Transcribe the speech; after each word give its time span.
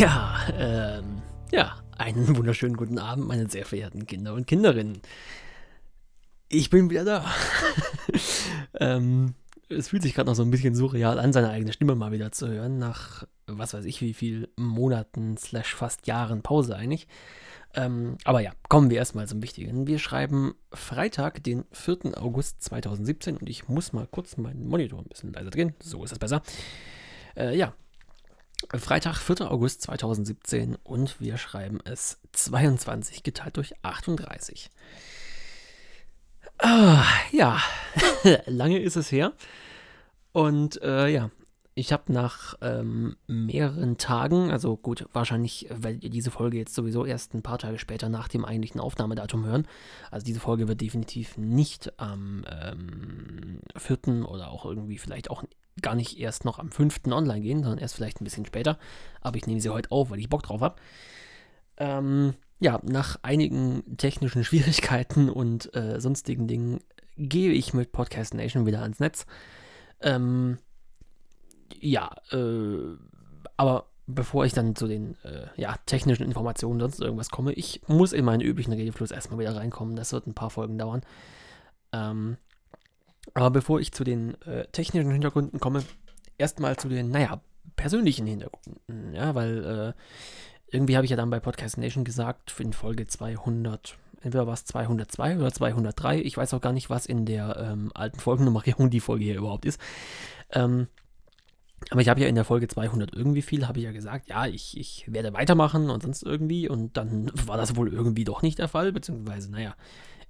Ja, 0.00 0.34
ähm, 0.56 1.20
ja, 1.52 1.76
einen 1.98 2.34
wunderschönen 2.34 2.74
guten 2.74 2.96
Abend, 2.96 3.28
meine 3.28 3.50
sehr 3.50 3.66
verehrten 3.66 4.06
Kinder 4.06 4.32
und 4.32 4.46
Kinderinnen. 4.46 5.02
Ich 6.48 6.70
bin 6.70 6.88
wieder 6.88 7.04
da. 7.04 7.26
ähm, 8.80 9.34
es 9.68 9.88
fühlt 9.88 10.02
sich 10.02 10.14
gerade 10.14 10.30
noch 10.30 10.34
so 10.36 10.42
ein 10.42 10.50
bisschen 10.50 10.74
surreal 10.74 11.18
an, 11.18 11.34
seine 11.34 11.50
eigene 11.50 11.74
Stimme 11.74 11.96
mal 11.96 12.12
wieder 12.12 12.32
zu 12.32 12.48
hören, 12.48 12.78
nach 12.78 13.26
was 13.46 13.74
weiß 13.74 13.84
ich 13.84 14.00
wie 14.00 14.14
viel 14.14 14.48
Monaten 14.56 15.36
slash 15.36 15.74
fast 15.74 16.06
Jahren 16.06 16.40
Pause 16.40 16.76
eigentlich. 16.76 17.06
Ähm, 17.74 18.16
aber 18.24 18.40
ja, 18.40 18.52
kommen 18.70 18.88
wir 18.88 18.96
erstmal 18.96 19.28
zum 19.28 19.42
Wichtigen. 19.42 19.86
Wir 19.86 19.98
schreiben 19.98 20.54
Freitag, 20.72 21.44
den 21.44 21.64
4. 21.72 22.16
August 22.16 22.64
2017 22.64 23.36
und 23.36 23.50
ich 23.50 23.68
muss 23.68 23.92
mal 23.92 24.08
kurz 24.10 24.38
meinen 24.38 24.66
Monitor 24.66 25.00
ein 25.00 25.08
bisschen 25.10 25.34
leiser 25.34 25.50
drehen. 25.50 25.74
So 25.82 26.02
ist 26.04 26.12
es 26.12 26.18
besser. 26.18 26.40
Äh, 27.36 27.54
ja, 27.54 27.74
Freitag, 28.78 29.16
4. 29.16 29.50
August 29.50 29.82
2017 29.82 30.76
und 30.84 31.20
wir 31.20 31.36
schreiben 31.38 31.80
es 31.84 32.18
22 32.32 33.22
geteilt 33.22 33.56
durch 33.56 33.72
38. 33.82 34.70
Ah, 36.58 37.04
ja, 37.32 37.60
lange 38.46 38.78
ist 38.78 38.96
es 38.96 39.10
her. 39.10 39.32
Und 40.32 40.80
äh, 40.82 41.08
ja, 41.08 41.30
ich 41.74 41.92
habe 41.92 42.12
nach 42.12 42.54
ähm, 42.60 43.16
mehreren 43.26 43.96
Tagen, 43.96 44.50
also 44.50 44.76
gut, 44.76 45.06
wahrscheinlich 45.12 45.66
werdet 45.70 46.04
ihr 46.04 46.10
diese 46.10 46.30
Folge 46.30 46.58
jetzt 46.58 46.74
sowieso 46.74 47.06
erst 47.06 47.32
ein 47.32 47.42
paar 47.42 47.58
Tage 47.58 47.78
später 47.78 48.08
nach 48.08 48.28
dem 48.28 48.44
eigentlichen 48.44 48.80
Aufnahmedatum 48.80 49.46
hören. 49.46 49.66
Also 50.10 50.26
diese 50.26 50.40
Folge 50.40 50.68
wird 50.68 50.80
definitiv 50.80 51.38
nicht 51.38 51.98
am 51.98 52.44
ähm, 52.50 53.60
4. 53.76 54.28
oder 54.28 54.50
auch 54.50 54.66
irgendwie 54.66 54.98
vielleicht 54.98 55.30
auch 55.30 55.44
gar 55.82 55.94
nicht 55.94 56.18
erst 56.18 56.44
noch 56.44 56.58
am 56.58 56.70
5. 56.70 57.00
online 57.06 57.40
gehen, 57.40 57.62
sondern 57.62 57.78
erst 57.78 57.94
vielleicht 57.94 58.20
ein 58.20 58.24
bisschen 58.24 58.46
später. 58.46 58.78
Aber 59.20 59.36
ich 59.36 59.46
nehme 59.46 59.60
sie 59.60 59.70
heute 59.70 59.90
auf, 59.90 60.10
weil 60.10 60.18
ich 60.18 60.28
Bock 60.28 60.42
drauf 60.42 60.60
habe. 60.60 60.76
Ähm, 61.76 62.34
ja, 62.60 62.78
nach 62.82 63.18
einigen 63.22 63.96
technischen 63.96 64.44
Schwierigkeiten 64.44 65.30
und 65.30 65.74
äh, 65.74 66.00
sonstigen 66.00 66.46
Dingen 66.46 66.80
gehe 67.16 67.52
ich 67.52 67.74
mit 67.74 67.92
Podcast 67.92 68.34
Nation 68.34 68.66
wieder 68.66 68.82
ans 68.82 69.00
Netz. 69.00 69.26
Ähm, 70.00 70.58
ja, 71.78 72.10
äh, 72.32 72.96
aber 73.56 73.86
bevor 74.06 74.44
ich 74.44 74.52
dann 74.52 74.74
zu 74.74 74.86
den 74.86 75.16
äh, 75.24 75.46
ja, 75.56 75.76
technischen 75.86 76.24
Informationen 76.24 76.80
sonst 76.80 77.00
irgendwas 77.00 77.30
komme, 77.30 77.52
ich 77.52 77.82
muss 77.86 78.12
in 78.12 78.24
meinen 78.24 78.40
üblichen 78.40 78.72
Redefluss 78.72 79.10
erstmal 79.10 79.38
wieder 79.38 79.56
reinkommen. 79.56 79.96
Das 79.96 80.12
wird 80.12 80.26
ein 80.26 80.34
paar 80.34 80.50
Folgen 80.50 80.78
dauern. 80.78 81.02
Ähm, 81.92 82.36
aber 83.34 83.50
bevor 83.50 83.80
ich 83.80 83.92
zu 83.92 84.04
den 84.04 84.40
äh, 84.42 84.66
technischen 84.68 85.10
Hintergründen 85.10 85.60
komme, 85.60 85.82
erstmal 86.38 86.76
zu 86.76 86.88
den, 86.88 87.10
naja, 87.10 87.40
persönlichen 87.76 88.26
Hintergründen. 88.26 89.14
Ja, 89.14 89.34
weil 89.34 89.64
äh, 89.64 89.92
irgendwie 90.72 90.96
habe 90.96 91.04
ich 91.04 91.10
ja 91.10 91.16
dann 91.16 91.30
bei 91.30 91.40
Podcast 91.40 91.78
Nation 91.78 92.04
gesagt, 92.04 92.58
in 92.58 92.72
Folge 92.72 93.06
200, 93.06 93.96
entweder 94.22 94.46
war 94.46 94.54
es 94.54 94.64
202 94.64 95.38
oder 95.38 95.52
203, 95.52 96.20
ich 96.20 96.36
weiß 96.36 96.54
auch 96.54 96.60
gar 96.60 96.72
nicht, 96.72 96.90
was 96.90 97.06
in 97.06 97.26
der 97.26 97.56
ähm, 97.56 97.90
alten 97.94 98.20
Folgennummerierung 98.20 98.90
die 98.90 99.00
Folge 99.00 99.24
hier 99.24 99.36
überhaupt 99.36 99.64
ist. 99.64 99.80
Ähm, 100.50 100.88
aber 101.88 102.02
ich 102.02 102.08
habe 102.08 102.20
ja 102.20 102.28
in 102.28 102.34
der 102.34 102.44
Folge 102.44 102.68
200 102.68 103.14
irgendwie 103.14 103.42
viel, 103.42 103.66
habe 103.66 103.78
ich 103.78 103.84
ja 103.84 103.92
gesagt, 103.92 104.28
ja, 104.28 104.46
ich, 104.46 104.76
ich 104.76 105.04
werde 105.08 105.32
weitermachen 105.32 105.88
und 105.88 106.02
sonst 106.02 106.22
irgendwie. 106.22 106.68
Und 106.68 106.96
dann 106.96 107.32
war 107.46 107.56
das 107.56 107.74
wohl 107.74 107.92
irgendwie 107.92 108.24
doch 108.24 108.42
nicht 108.42 108.58
der 108.58 108.68
Fall, 108.68 108.92
beziehungsweise, 108.92 109.50
naja, 109.50 109.74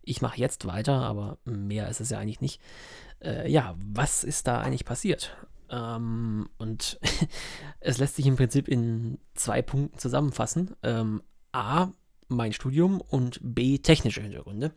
ich 0.02 0.22
mache 0.22 0.38
jetzt 0.38 0.66
weiter, 0.66 0.94
aber 1.02 1.38
mehr 1.44 1.88
ist 1.88 2.00
es 2.00 2.10
ja 2.10 2.18
eigentlich 2.18 2.40
nicht. 2.40 2.60
Äh, 3.22 3.50
ja, 3.50 3.76
was 3.78 4.24
ist 4.24 4.46
da 4.46 4.60
eigentlich 4.60 4.84
passiert? 4.84 5.36
Ähm, 5.70 6.48
und 6.58 6.98
es 7.80 7.98
lässt 7.98 8.16
sich 8.16 8.26
im 8.26 8.36
Prinzip 8.36 8.68
in 8.68 9.18
zwei 9.34 9.62
Punkten 9.62 9.98
zusammenfassen. 9.98 10.74
Ähm, 10.82 11.22
A, 11.52 11.88
mein 12.28 12.52
Studium 12.52 13.00
und 13.00 13.40
B, 13.42 13.78
technische 13.78 14.22
Hintergründe. 14.22 14.72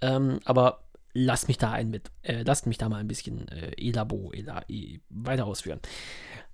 Ähm, 0.00 0.40
aber 0.44 0.84
lasst 1.14 1.48
mich 1.48 1.58
da 1.58 1.70
ein 1.72 1.90
mit, 1.90 2.10
äh, 2.22 2.42
lasst 2.42 2.66
mich 2.66 2.78
da 2.78 2.88
mal 2.88 2.98
ein 2.98 3.08
bisschen 3.08 3.48
äh, 3.48 3.72
elabo, 3.76 4.32
ela, 4.32 4.64
e, 4.68 4.98
weiter 5.08 5.46
ausführen. 5.46 5.80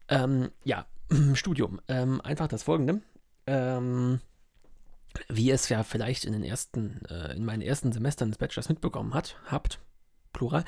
Ähm, 0.09 0.51
ja, 0.65 0.87
Studium. 1.35 1.81
Ähm, 1.89 2.21
einfach 2.21 2.49
das 2.49 2.63
folgende. 2.63 3.01
Ähm, 3.47 4.21
wie 5.29 5.47
ihr 5.47 5.55
es 5.55 5.69
ja 5.69 5.83
vielleicht 5.83 6.25
in 6.25 6.33
den 6.33 6.45
ersten, 6.45 7.05
äh, 7.07 7.35
in 7.35 7.45
meinen 7.45 7.63
ersten 7.63 7.93
Semestern 7.93 8.31
des 8.31 8.39
Bachelors 8.39 8.69
mitbekommen 8.69 9.15
hat, 9.15 9.37
habt, 9.47 9.81
Plural, 10.33 10.65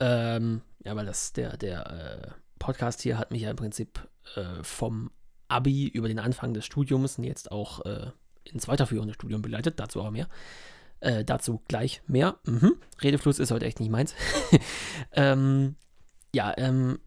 ähm, 0.00 0.62
ja, 0.84 0.94
weil 0.96 1.06
das, 1.06 1.32
der, 1.32 1.56
der 1.56 1.90
äh, 1.90 2.30
Podcast 2.58 3.02
hier 3.02 3.18
hat 3.18 3.30
mich 3.30 3.42
ja 3.42 3.50
im 3.50 3.56
Prinzip 3.56 4.08
äh, 4.34 4.62
vom 4.62 5.10
Abi 5.48 5.88
über 5.88 6.08
den 6.08 6.18
Anfang 6.18 6.54
des 6.54 6.64
Studiums 6.64 7.18
und 7.18 7.24
jetzt 7.24 7.50
auch 7.52 7.84
äh, 7.84 8.10
ins 8.44 8.68
weiterführende 8.68 9.14
Studium 9.14 9.42
begleitet, 9.42 9.78
dazu 9.78 10.02
auch 10.02 10.10
mehr. 10.10 10.28
Äh, 11.00 11.24
dazu 11.24 11.62
gleich 11.68 12.02
mehr. 12.06 12.38
Mhm. 12.44 12.76
Redefluss 13.02 13.38
ist 13.38 13.50
heute 13.50 13.66
echt 13.66 13.80
nicht 13.80 13.90
meins. 13.90 14.14
ähm, 15.12 15.76
ja, 16.34 16.54
ähm, 16.56 16.98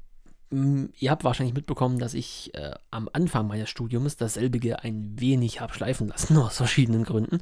ihr 0.51 1.11
habt 1.11 1.23
wahrscheinlich 1.23 1.53
mitbekommen, 1.53 1.99
dass 1.99 2.13
ich 2.13 2.53
äh, 2.55 2.73
am 2.91 3.09
Anfang 3.13 3.47
meines 3.47 3.69
Studiums 3.69 4.17
dasselbige 4.17 4.83
ein 4.83 5.19
wenig 5.19 5.61
habe 5.61 5.73
schleifen 5.73 6.07
lassen, 6.07 6.37
aus 6.39 6.57
verschiedenen 6.57 7.03
Gründen, 7.03 7.41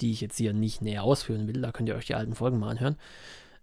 die 0.00 0.12
ich 0.12 0.20
jetzt 0.20 0.38
hier 0.38 0.52
nicht 0.52 0.82
näher 0.82 1.02
ausführen 1.02 1.48
will. 1.48 1.60
Da 1.60 1.72
könnt 1.72 1.88
ihr 1.88 1.96
euch 1.96 2.06
die 2.06 2.14
alten 2.14 2.34
Folgen 2.34 2.58
mal 2.58 2.70
anhören, 2.70 2.96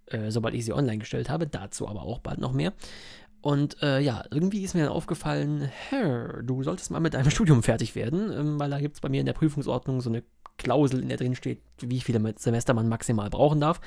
äh, 0.07 0.29
sobald 0.29 0.55
ich 0.55 0.65
sie 0.65 0.73
online 0.73 0.99
gestellt 0.99 1.29
habe. 1.29 1.47
Dazu 1.47 1.87
aber 1.87 2.03
auch 2.03 2.19
bald 2.19 2.39
noch 2.39 2.51
mehr. 2.51 2.73
Und 3.45 3.79
äh, 3.83 3.99
ja, 3.99 4.23
irgendwie 4.31 4.63
ist 4.63 4.73
mir 4.73 4.85
dann 4.85 4.91
aufgefallen, 4.91 5.61
hey, 5.61 6.41
du 6.41 6.63
solltest 6.63 6.89
mal 6.89 6.99
mit 6.99 7.13
deinem 7.13 7.29
Studium 7.29 7.61
fertig 7.61 7.93
werden, 7.93 8.31
ähm, 8.33 8.59
weil 8.59 8.71
da 8.71 8.79
gibt 8.79 8.95
es 8.95 9.01
bei 9.01 9.07
mir 9.07 9.19
in 9.19 9.27
der 9.27 9.33
Prüfungsordnung 9.33 10.01
so 10.01 10.09
eine 10.09 10.23
Klausel, 10.57 10.99
in 10.99 11.09
der 11.09 11.17
drin 11.17 11.35
steht, 11.35 11.61
wie 11.79 12.01
viele 12.01 12.19
Semester 12.39 12.73
man 12.73 12.89
maximal 12.89 13.29
brauchen 13.29 13.61
darf. 13.61 13.81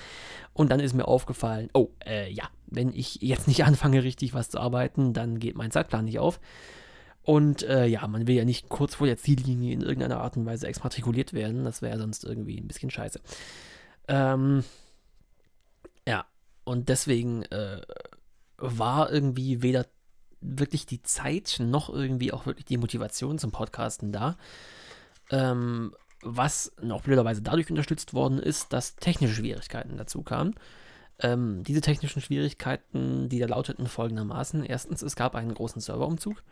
Und 0.52 0.70
dann 0.70 0.78
ist 0.78 0.94
mir 0.94 1.08
aufgefallen, 1.08 1.70
oh, 1.74 1.88
äh, 2.06 2.30
ja, 2.30 2.44
wenn 2.69 2.92
ich 2.92 3.20
jetzt 3.20 3.48
nicht 3.48 3.64
anfange, 3.64 4.04
richtig 4.04 4.32
was 4.32 4.48
zu 4.48 4.60
arbeiten, 4.60 5.12
dann 5.12 5.41
geht 5.41 5.56
mein 5.56 5.72
Zeitplan 5.72 6.04
nicht 6.04 6.20
auf. 6.20 6.38
Und 7.22 7.64
äh, 7.64 7.86
ja, 7.86 8.06
man 8.06 8.28
will 8.28 8.36
ja 8.36 8.44
nicht 8.44 8.69
kurz 8.69 8.94
vor 8.94 9.08
der 9.08 9.16
Ziellinie 9.16 9.72
in 9.72 9.80
irgendeiner 9.80 10.20
Art 10.20 10.36
und 10.36 10.46
Weise 10.46 10.69
exmatrikuliert 10.69 11.32
werden. 11.32 11.64
Das 11.64 11.82
wäre 11.82 11.94
ja 11.94 11.98
sonst 11.98 12.22
irgendwie 12.22 12.60
ein 12.60 12.69
bisschen 12.69 12.92
scheiße. 12.92 13.20
Ähm, 14.06 14.62
ja, 16.06 16.26
und 16.62 16.88
deswegen 16.88 17.42
äh, 17.46 17.80
war 18.58 19.10
irgendwie 19.10 19.62
weder 19.62 19.86
wirklich 20.41 20.86
die 20.86 21.02
Zeit 21.02 21.56
noch 21.60 21.88
irgendwie 21.91 22.32
auch 22.32 22.46
wirklich 22.46 22.66
die 22.66 22.76
Motivation 22.76 23.38
zum 23.38 23.50
Podcasten 23.50 24.12
da. 24.12 24.36
Ähm, 25.30 25.94
was 26.22 26.72
noch 26.80 27.02
blöderweise 27.02 27.42
dadurch 27.42 27.70
unterstützt 27.70 28.12
worden 28.12 28.38
ist, 28.38 28.72
dass 28.72 28.96
technische 28.96 29.34
Schwierigkeiten 29.34 29.96
dazu 29.96 30.22
kamen. 30.22 30.54
Ähm, 31.20 31.62
diese 31.64 31.80
technischen 31.80 32.22
Schwierigkeiten, 32.22 33.28
die 33.28 33.38
da 33.38 33.46
lauteten 33.46 33.86
folgendermaßen. 33.86 34.64
Erstens, 34.64 35.02
es 35.02 35.16
gab 35.16 35.34
einen 35.34 35.54
großen 35.54 35.80
Serverumzug. 35.80 36.42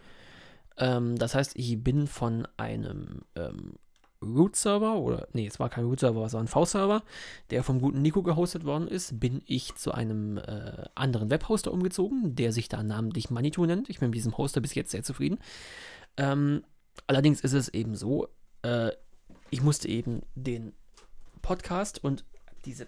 Ähm, 0.77 1.17
das 1.17 1.35
heißt, 1.35 1.53
ich 1.57 1.83
bin 1.83 2.07
von 2.07 2.47
einem 2.57 3.23
ähm, 3.35 3.75
Root-Server, 4.23 4.97
oder 4.97 5.29
nee, 5.33 5.47
es 5.47 5.59
war 5.59 5.69
kein 5.69 5.85
Root-Server, 5.85 6.25
es 6.25 6.33
war 6.33 6.41
ein 6.41 6.49
V-Server, 6.49 7.03
der 7.51 7.63
vom 7.63 7.81
guten 7.81 8.03
Nico 8.03 8.23
gehostet 8.23 8.65
worden 8.65 8.89
ist, 8.89 9.21
bin 9.21 9.43
ich 9.47 9.75
zu 9.75 9.93
einem 9.93 10.39
äh, 10.39 10.85
anderen 10.95 11.31
Webhoster 11.31 11.73
umgezogen, 11.73 12.35
der 12.35 12.53
sich 12.53 12.69
da 12.69 12.83
namentlich 12.83 13.31
Manitou 13.31 13.67
nennt. 13.67 13.89
Ich 13.91 14.01
bin 14.01 14.11
mit 14.11 14.17
diesem 14.17 14.37
Hoster 14.37 14.61
bis 14.61 14.75
jetzt 14.75 14.91
sehr 14.91 15.03
zufrieden. 15.03 15.39
Ähm, 16.17 16.65
allerdings 17.07 17.41
ist 17.41 17.53
es 17.53 17.69
eben 17.69 17.95
so, 17.95 18.29
äh, 18.63 18.91
ich 19.51 19.63
musste 19.63 19.89
eben 19.89 20.23
den 20.35 20.73
Podcast 21.43 22.03
und 22.03 22.25
diese 22.65 22.87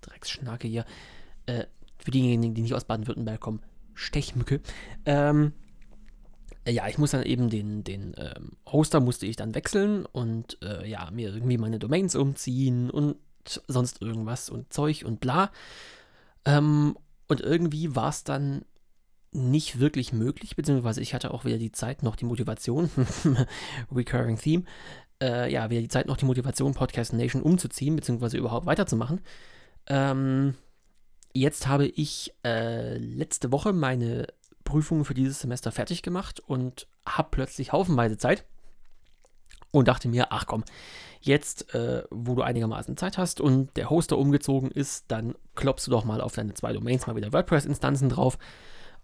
Drecksschnacke 0.00 0.66
hier, 0.68 0.84
äh, 1.46 1.66
für 1.98 2.10
diejenigen, 2.10 2.54
die 2.54 2.62
nicht 2.62 2.74
aus 2.74 2.84
Baden-Württemberg 2.84 3.40
kommen, 3.40 3.60
Stechmücke, 3.94 4.60
ähm, 5.06 5.52
ja, 6.68 6.86
ich 6.88 6.98
muss 6.98 7.10
dann 7.10 7.24
eben 7.24 7.50
den, 7.50 7.82
den 7.82 8.14
ähm, 8.16 8.52
Hoster 8.70 9.00
musste 9.00 9.26
ich 9.26 9.36
dann 9.36 9.54
wechseln 9.54 10.06
und 10.06 10.58
äh, 10.62 10.88
ja, 10.88 11.10
mir 11.10 11.34
irgendwie 11.34 11.58
meine 11.58 11.78
Domains 11.78 12.14
umziehen 12.14 12.90
und 12.90 13.16
sonst 13.66 14.00
irgendwas 14.00 14.48
und 14.48 14.72
Zeug 14.72 15.04
und 15.04 15.20
bla. 15.20 15.50
Ähm, 16.44 16.96
und 17.28 17.40
irgendwie 17.40 17.96
war 17.96 18.10
es 18.10 18.24
dann 18.24 18.64
nicht 19.32 19.80
wirklich 19.80 20.12
möglich, 20.12 20.56
beziehungsweise 20.56 21.00
ich 21.00 21.14
hatte 21.14 21.32
auch 21.32 21.44
weder 21.44 21.58
die 21.58 21.72
Zeit 21.72 22.02
noch 22.02 22.16
die 22.16 22.26
Motivation, 22.26 22.90
Recurring 23.92 24.38
Theme, 24.38 24.64
äh, 25.22 25.50
ja, 25.50 25.70
weder 25.70 25.80
die 25.80 25.88
Zeit 25.88 26.06
noch 26.06 26.16
die 26.16 26.26
Motivation, 26.26 26.74
Podcast 26.74 27.12
Nation 27.12 27.42
umzuziehen, 27.42 27.96
beziehungsweise 27.96 28.36
überhaupt 28.36 28.66
weiterzumachen. 28.66 29.20
Ähm, 29.86 30.54
jetzt 31.32 31.66
habe 31.66 31.86
ich 31.86 32.34
äh, 32.44 32.98
letzte 32.98 33.50
Woche 33.50 33.72
meine 33.72 34.26
Prüfungen 34.72 35.04
für 35.04 35.12
dieses 35.12 35.38
Semester 35.38 35.70
fertig 35.70 36.00
gemacht 36.00 36.40
und 36.40 36.86
habe 37.04 37.28
plötzlich 37.30 37.72
haufenweise 37.72 38.16
Zeit 38.16 38.46
und 39.70 39.86
dachte 39.86 40.08
mir, 40.08 40.28
ach 40.32 40.46
komm, 40.46 40.64
jetzt, 41.20 41.74
äh, 41.74 42.04
wo 42.10 42.34
du 42.34 42.40
einigermaßen 42.40 42.96
Zeit 42.96 43.18
hast 43.18 43.42
und 43.42 43.76
der 43.76 43.90
Hoster 43.90 44.16
umgezogen 44.16 44.70
ist, 44.70 45.04
dann 45.08 45.34
klopfst 45.56 45.86
du 45.86 45.90
doch 45.90 46.04
mal 46.04 46.22
auf 46.22 46.34
deine 46.34 46.54
zwei 46.54 46.72
Domains 46.72 47.06
mal 47.06 47.16
wieder 47.16 47.34
WordPress-Instanzen 47.34 48.08
drauf 48.08 48.38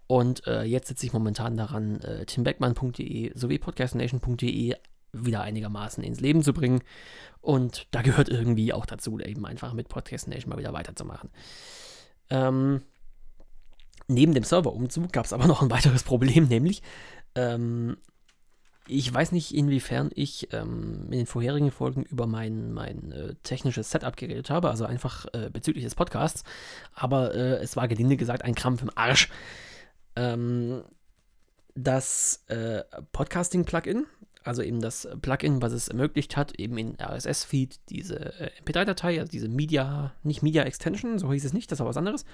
Und 0.07 0.47
äh, 0.47 0.63
jetzt 0.63 0.87
sitze 0.87 1.05
ich 1.05 1.13
momentan 1.13 1.55
daran, 1.55 2.01
äh, 2.01 2.25
timbeckmann.de 2.25 3.37
sowie 3.37 3.59
podcastnation.de 3.59 4.75
wieder 5.11 5.41
einigermaßen 5.41 6.03
ins 6.03 6.19
Leben 6.19 6.41
zu 6.41 6.51
bringen. 6.51 6.81
Und 7.41 7.85
da 7.91 8.01
gehört 8.01 8.27
irgendwie 8.27 8.73
auch 8.73 8.87
dazu, 8.87 9.19
eben 9.19 9.45
einfach 9.45 9.73
mit 9.73 9.87
Podcast 9.87 10.27
Nation 10.27 10.49
mal 10.49 10.57
wieder 10.57 10.73
weiterzumachen. 10.73 11.29
Ähm, 12.31 12.81
neben 14.09 14.33
dem 14.33 14.43
Serverumzug 14.43 15.13
gab 15.13 15.25
es 15.25 15.33
aber 15.33 15.47
noch 15.47 15.61
ein 15.61 15.71
weiteres 15.71 16.03
Problem, 16.03 16.47
nämlich 16.47 16.81
ähm, 17.35 17.97
ich 18.89 19.13
weiß 19.13 19.31
nicht, 19.31 19.53
inwiefern 19.53 20.09
ich 20.15 20.51
ähm, 20.51 21.05
in 21.05 21.19
den 21.19 21.25
vorherigen 21.27 21.71
Folgen 21.71 22.03
über 22.03 22.25
mein, 22.25 22.73
mein 22.73 23.11
äh, 23.11 23.35
technisches 23.43 23.91
Setup 23.91 24.17
geredet 24.17 24.49
habe, 24.49 24.69
also 24.69 24.85
einfach 24.85 25.27
äh, 25.33 25.49
bezüglich 25.51 25.83
des 25.83 25.95
Podcasts, 25.95 26.43
aber 26.93 27.35
äh, 27.35 27.57
es 27.57 27.75
war 27.75 27.87
gelinde 27.87 28.17
gesagt 28.17 28.43
ein 28.43 28.55
Krampf 28.55 28.81
im 28.81 28.91
Arsch. 28.95 29.29
Ähm, 30.15 30.83
das 31.75 32.43
äh, 32.47 32.83
Podcasting-Plugin, 33.11 34.05
also 34.43 34.63
eben 34.63 34.81
das 34.81 35.07
Plugin, 35.21 35.61
was 35.61 35.71
es 35.71 35.87
ermöglicht 35.87 36.35
hat, 36.35 36.59
eben 36.59 36.77
in 36.77 36.97
RSS-Feed 36.99 37.79
diese 37.89 38.39
äh, 38.39 38.49
MP3-Datei, 38.65 39.19
also 39.19 39.31
diese 39.31 39.49
Media, 39.49 40.13
nicht 40.23 40.41
Media 40.41 40.63
Extension, 40.63 41.19
so 41.19 41.31
hieß 41.31 41.45
es 41.45 41.53
nicht, 41.53 41.71
das 41.71 41.79
war 41.79 41.87
was 41.87 41.97
anderes. 41.97 42.25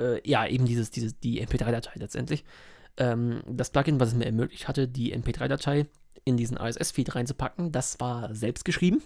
Äh, 0.00 0.28
ja, 0.28 0.46
eben 0.46 0.66
dieses, 0.66 0.90
dieses, 0.90 1.18
die 1.18 1.44
MP3-Datei 1.46 1.92
letztendlich. 1.96 2.44
Ähm, 2.96 3.42
das 3.46 3.70
Plugin, 3.70 3.98
was 4.00 4.08
es 4.08 4.14
mir 4.14 4.26
ermöglicht 4.26 4.68
hatte, 4.68 4.88
die 4.88 5.16
MP3-Datei 5.16 5.86
in 6.24 6.36
diesen 6.36 6.56
RSS-Feed 6.56 7.14
reinzupacken, 7.14 7.70
das 7.70 8.00
war 8.00 8.34
selbst 8.34 8.64
geschrieben. 8.64 9.02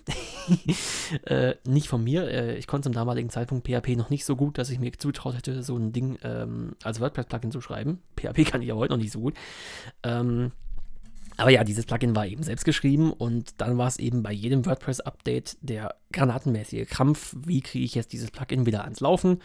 äh, 1.24 1.54
nicht 1.66 1.88
von 1.88 2.04
mir. 2.04 2.28
Äh, 2.28 2.56
ich 2.58 2.66
konnte 2.66 2.86
zum 2.86 2.92
damaligen 2.92 3.28
Zeitpunkt 3.28 3.66
PHP 3.66 3.96
noch 3.96 4.10
nicht 4.10 4.24
so 4.24 4.36
gut, 4.36 4.56
dass 4.56 4.70
ich 4.70 4.78
mir 4.78 4.92
zutraut 4.92 5.36
hätte, 5.36 5.62
so 5.62 5.76
ein 5.76 5.92
Ding 5.92 6.18
ähm, 6.22 6.76
als 6.84 7.00
WordPress-Plugin 7.00 7.50
zu 7.50 7.60
schreiben. 7.60 8.00
PHP 8.16 8.44
kann 8.44 8.62
ich 8.62 8.68
ja 8.68 8.74
heute 8.74 8.92
noch 8.92 9.00
nicht 9.00 9.12
so 9.12 9.20
gut. 9.20 9.34
Ähm, 10.04 10.52
aber 11.36 11.50
ja, 11.50 11.64
dieses 11.64 11.86
Plugin 11.86 12.14
war 12.14 12.26
eben 12.26 12.42
selbst 12.42 12.64
geschrieben 12.64 13.12
und 13.12 13.60
dann 13.60 13.78
war 13.78 13.88
es 13.88 13.98
eben 13.98 14.22
bei 14.22 14.32
jedem 14.32 14.66
WordPress-Update 14.66 15.56
der 15.60 15.94
granatenmäßige 16.12 16.88
Krampf, 16.88 17.34
wie 17.46 17.62
kriege 17.62 17.84
ich 17.84 17.94
jetzt 17.94 18.12
dieses 18.12 18.30
Plugin 18.30 18.66
wieder 18.66 18.84
ans 18.84 19.00
Laufen? 19.00 19.40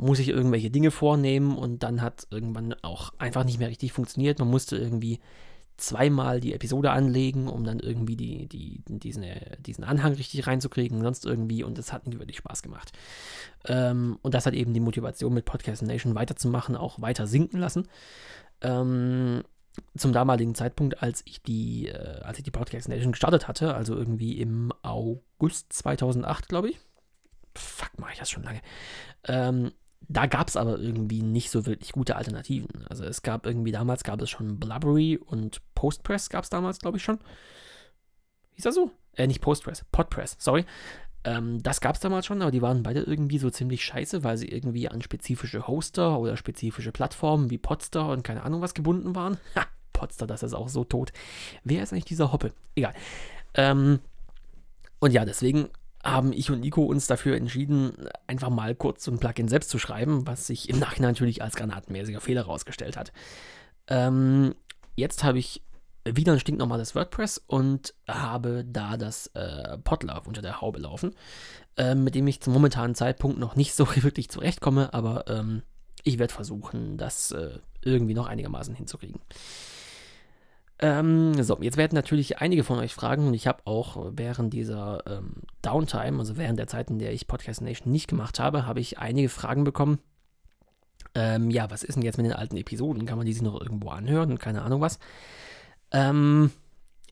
Muss 0.00 0.18
ich 0.18 0.28
irgendwelche 0.28 0.70
Dinge 0.70 0.90
vornehmen 0.90 1.56
und 1.58 1.82
dann 1.82 2.00
hat 2.00 2.26
irgendwann 2.30 2.74
auch 2.82 3.12
einfach 3.18 3.44
nicht 3.44 3.58
mehr 3.58 3.68
richtig 3.68 3.92
funktioniert. 3.92 4.38
Man 4.38 4.48
musste 4.48 4.76
irgendwie 4.76 5.20
zweimal 5.76 6.40
die 6.40 6.54
Episode 6.54 6.90
anlegen, 6.90 7.48
um 7.48 7.64
dann 7.64 7.80
irgendwie 7.80 8.16
die, 8.16 8.46
die, 8.48 8.82
diesen, 8.86 9.24
diesen 9.60 9.84
Anhang 9.84 10.14
richtig 10.14 10.46
reinzukriegen, 10.46 11.02
sonst 11.02 11.26
irgendwie 11.26 11.64
und 11.64 11.78
es 11.78 11.92
hat 11.92 12.06
nicht 12.06 12.18
wirklich 12.18 12.38
Spaß 12.38 12.62
gemacht. 12.62 12.92
Ähm, 13.64 14.18
und 14.22 14.34
das 14.34 14.46
hat 14.46 14.54
eben 14.54 14.74
die 14.74 14.80
Motivation 14.80 15.34
mit 15.34 15.44
Podcast 15.44 15.82
Nation 15.82 16.14
weiterzumachen, 16.14 16.76
auch 16.76 17.00
weiter 17.00 17.26
sinken 17.26 17.58
lassen. 17.58 17.88
Ähm, 18.60 19.42
zum 19.96 20.12
damaligen 20.12 20.54
Zeitpunkt, 20.54 21.02
als 21.02 21.22
ich 21.26 21.42
die, 21.42 21.88
äh, 21.88 22.20
als 22.22 22.38
ich 22.38 22.44
die 22.44 22.50
Podcast 22.50 22.88
Nation 22.88 23.12
gestartet 23.12 23.48
hatte, 23.48 23.74
also 23.74 23.94
irgendwie 23.94 24.38
im 24.38 24.72
August 24.82 25.72
2008, 25.72 26.48
glaube 26.48 26.70
ich. 26.70 26.80
Fuck, 27.54 27.98
mache 27.98 28.12
ich 28.12 28.18
das 28.18 28.30
schon 28.30 28.42
lange. 28.42 28.60
Ähm, 29.24 29.72
da 30.08 30.26
gab 30.26 30.48
es 30.48 30.56
aber 30.56 30.78
irgendwie 30.78 31.22
nicht 31.22 31.50
so 31.50 31.66
wirklich 31.66 31.92
gute 31.92 32.16
Alternativen. 32.16 32.86
Also 32.88 33.04
es 33.04 33.22
gab 33.22 33.46
irgendwie, 33.46 33.72
damals 33.72 34.02
gab 34.02 34.20
es 34.20 34.30
schon 34.30 34.58
Blubbery 34.58 35.18
und 35.18 35.60
Postpress 35.74 36.30
gab 36.30 36.44
es 36.44 36.50
damals, 36.50 36.78
glaube 36.78 36.96
ich, 36.96 37.04
schon. 37.04 37.18
Hieß 38.54 38.64
das 38.64 38.74
so? 38.74 38.90
Äh, 39.14 39.26
nicht 39.26 39.40
Postpress, 39.40 39.84
Podpress, 39.92 40.36
sorry. 40.38 40.64
Ähm, 41.22 41.62
das 41.62 41.80
gab 41.80 41.94
es 41.96 42.00
damals 42.00 42.26
schon, 42.26 42.40
aber 42.40 42.50
die 42.50 42.62
waren 42.62 42.82
beide 42.82 43.00
irgendwie 43.00 43.38
so 43.38 43.50
ziemlich 43.50 43.84
scheiße, 43.84 44.24
weil 44.24 44.36
sie 44.36 44.48
irgendwie 44.48 44.88
an 44.88 45.02
spezifische 45.02 45.66
Hoster 45.66 46.18
oder 46.18 46.36
spezifische 46.36 46.92
Plattformen 46.92 47.50
wie 47.50 47.58
Podster 47.58 48.08
und 48.08 48.24
keine 48.24 48.42
Ahnung 48.42 48.62
was 48.62 48.74
gebunden 48.74 49.14
waren. 49.14 49.36
Ha, 49.56 49.66
Podster, 49.92 50.26
das 50.26 50.42
ist 50.42 50.54
auch 50.54 50.70
so 50.70 50.84
tot. 50.84 51.12
Wer 51.62 51.82
ist 51.82 51.92
eigentlich 51.92 52.06
dieser 52.06 52.32
Hoppe? 52.32 52.54
Egal. 52.74 52.94
Ähm, 53.54 53.98
und 54.98 55.12
ja, 55.12 55.26
deswegen 55.26 55.68
haben 56.02 56.32
ich 56.32 56.50
und 56.50 56.60
Nico 56.60 56.82
uns 56.84 57.06
dafür 57.06 57.36
entschieden, 57.36 57.92
einfach 58.26 58.50
mal 58.50 58.74
kurz 58.74 59.04
so 59.04 59.12
ein 59.12 59.18
Plugin 59.18 59.48
selbst 59.48 59.70
zu 59.70 59.78
schreiben, 59.78 60.26
was 60.26 60.46
sich 60.46 60.68
im 60.68 60.78
Nachhinein 60.78 61.12
natürlich 61.12 61.42
als 61.42 61.56
granatenmäßiger 61.56 62.20
Fehler 62.20 62.42
herausgestellt 62.42 62.96
hat. 62.96 63.12
Ähm, 63.88 64.54
jetzt 64.96 65.24
habe 65.24 65.38
ich 65.38 65.62
wieder 66.04 66.32
ein 66.32 66.40
stinknormales 66.40 66.94
WordPress 66.94 67.38
und 67.46 67.94
habe 68.08 68.64
da 68.66 68.96
das 68.96 69.26
äh, 69.34 69.76
Podlove 69.78 70.26
unter 70.26 70.42
der 70.42 70.60
Haube 70.60 70.78
laufen, 70.78 71.14
äh, 71.76 71.94
mit 71.94 72.14
dem 72.14 72.26
ich 72.26 72.40
zum 72.40 72.54
momentanen 72.54 72.94
Zeitpunkt 72.94 73.38
noch 73.38 73.56
nicht 73.56 73.74
so 73.74 73.86
wirklich 73.96 74.30
zurechtkomme, 74.30 74.94
aber 74.94 75.26
ähm, 75.28 75.62
ich 76.02 76.18
werde 76.18 76.32
versuchen, 76.32 76.96
das 76.96 77.32
äh, 77.32 77.58
irgendwie 77.82 78.14
noch 78.14 78.26
einigermaßen 78.26 78.74
hinzukriegen. 78.74 79.20
Ähm, 80.82 81.42
so, 81.42 81.58
jetzt 81.60 81.76
werden 81.76 81.94
natürlich 81.94 82.38
einige 82.38 82.64
von 82.64 82.78
euch 82.78 82.94
fragen, 82.94 83.28
und 83.28 83.34
ich 83.34 83.46
habe 83.46 83.60
auch 83.66 84.12
während 84.12 84.54
dieser 84.54 85.02
ähm, 85.06 85.34
Downtime, 85.60 86.18
also 86.18 86.38
während 86.38 86.58
der 86.58 86.68
Zeit, 86.68 86.88
in 86.88 86.98
der 86.98 87.12
ich 87.12 87.26
Podcast 87.26 87.60
Nation 87.60 87.92
nicht 87.92 88.08
gemacht 88.08 88.40
habe, 88.40 88.66
habe 88.66 88.80
ich 88.80 88.98
einige 88.98 89.28
Fragen 89.28 89.64
bekommen. 89.64 89.98
Ähm, 91.14 91.50
ja, 91.50 91.70
was 91.70 91.82
ist 91.82 91.96
denn 91.96 92.02
jetzt 92.02 92.16
mit 92.16 92.26
den 92.26 92.32
alten 92.32 92.56
Episoden? 92.56 93.04
Kann 93.04 93.18
man 93.18 93.26
die 93.26 93.32
sich 93.32 93.42
noch 93.42 93.60
irgendwo 93.60 93.90
anhören 93.90 94.30
und 94.30 94.38
keine 94.38 94.62
Ahnung 94.62 94.80
was? 94.80 94.98
Ähm, 95.90 96.50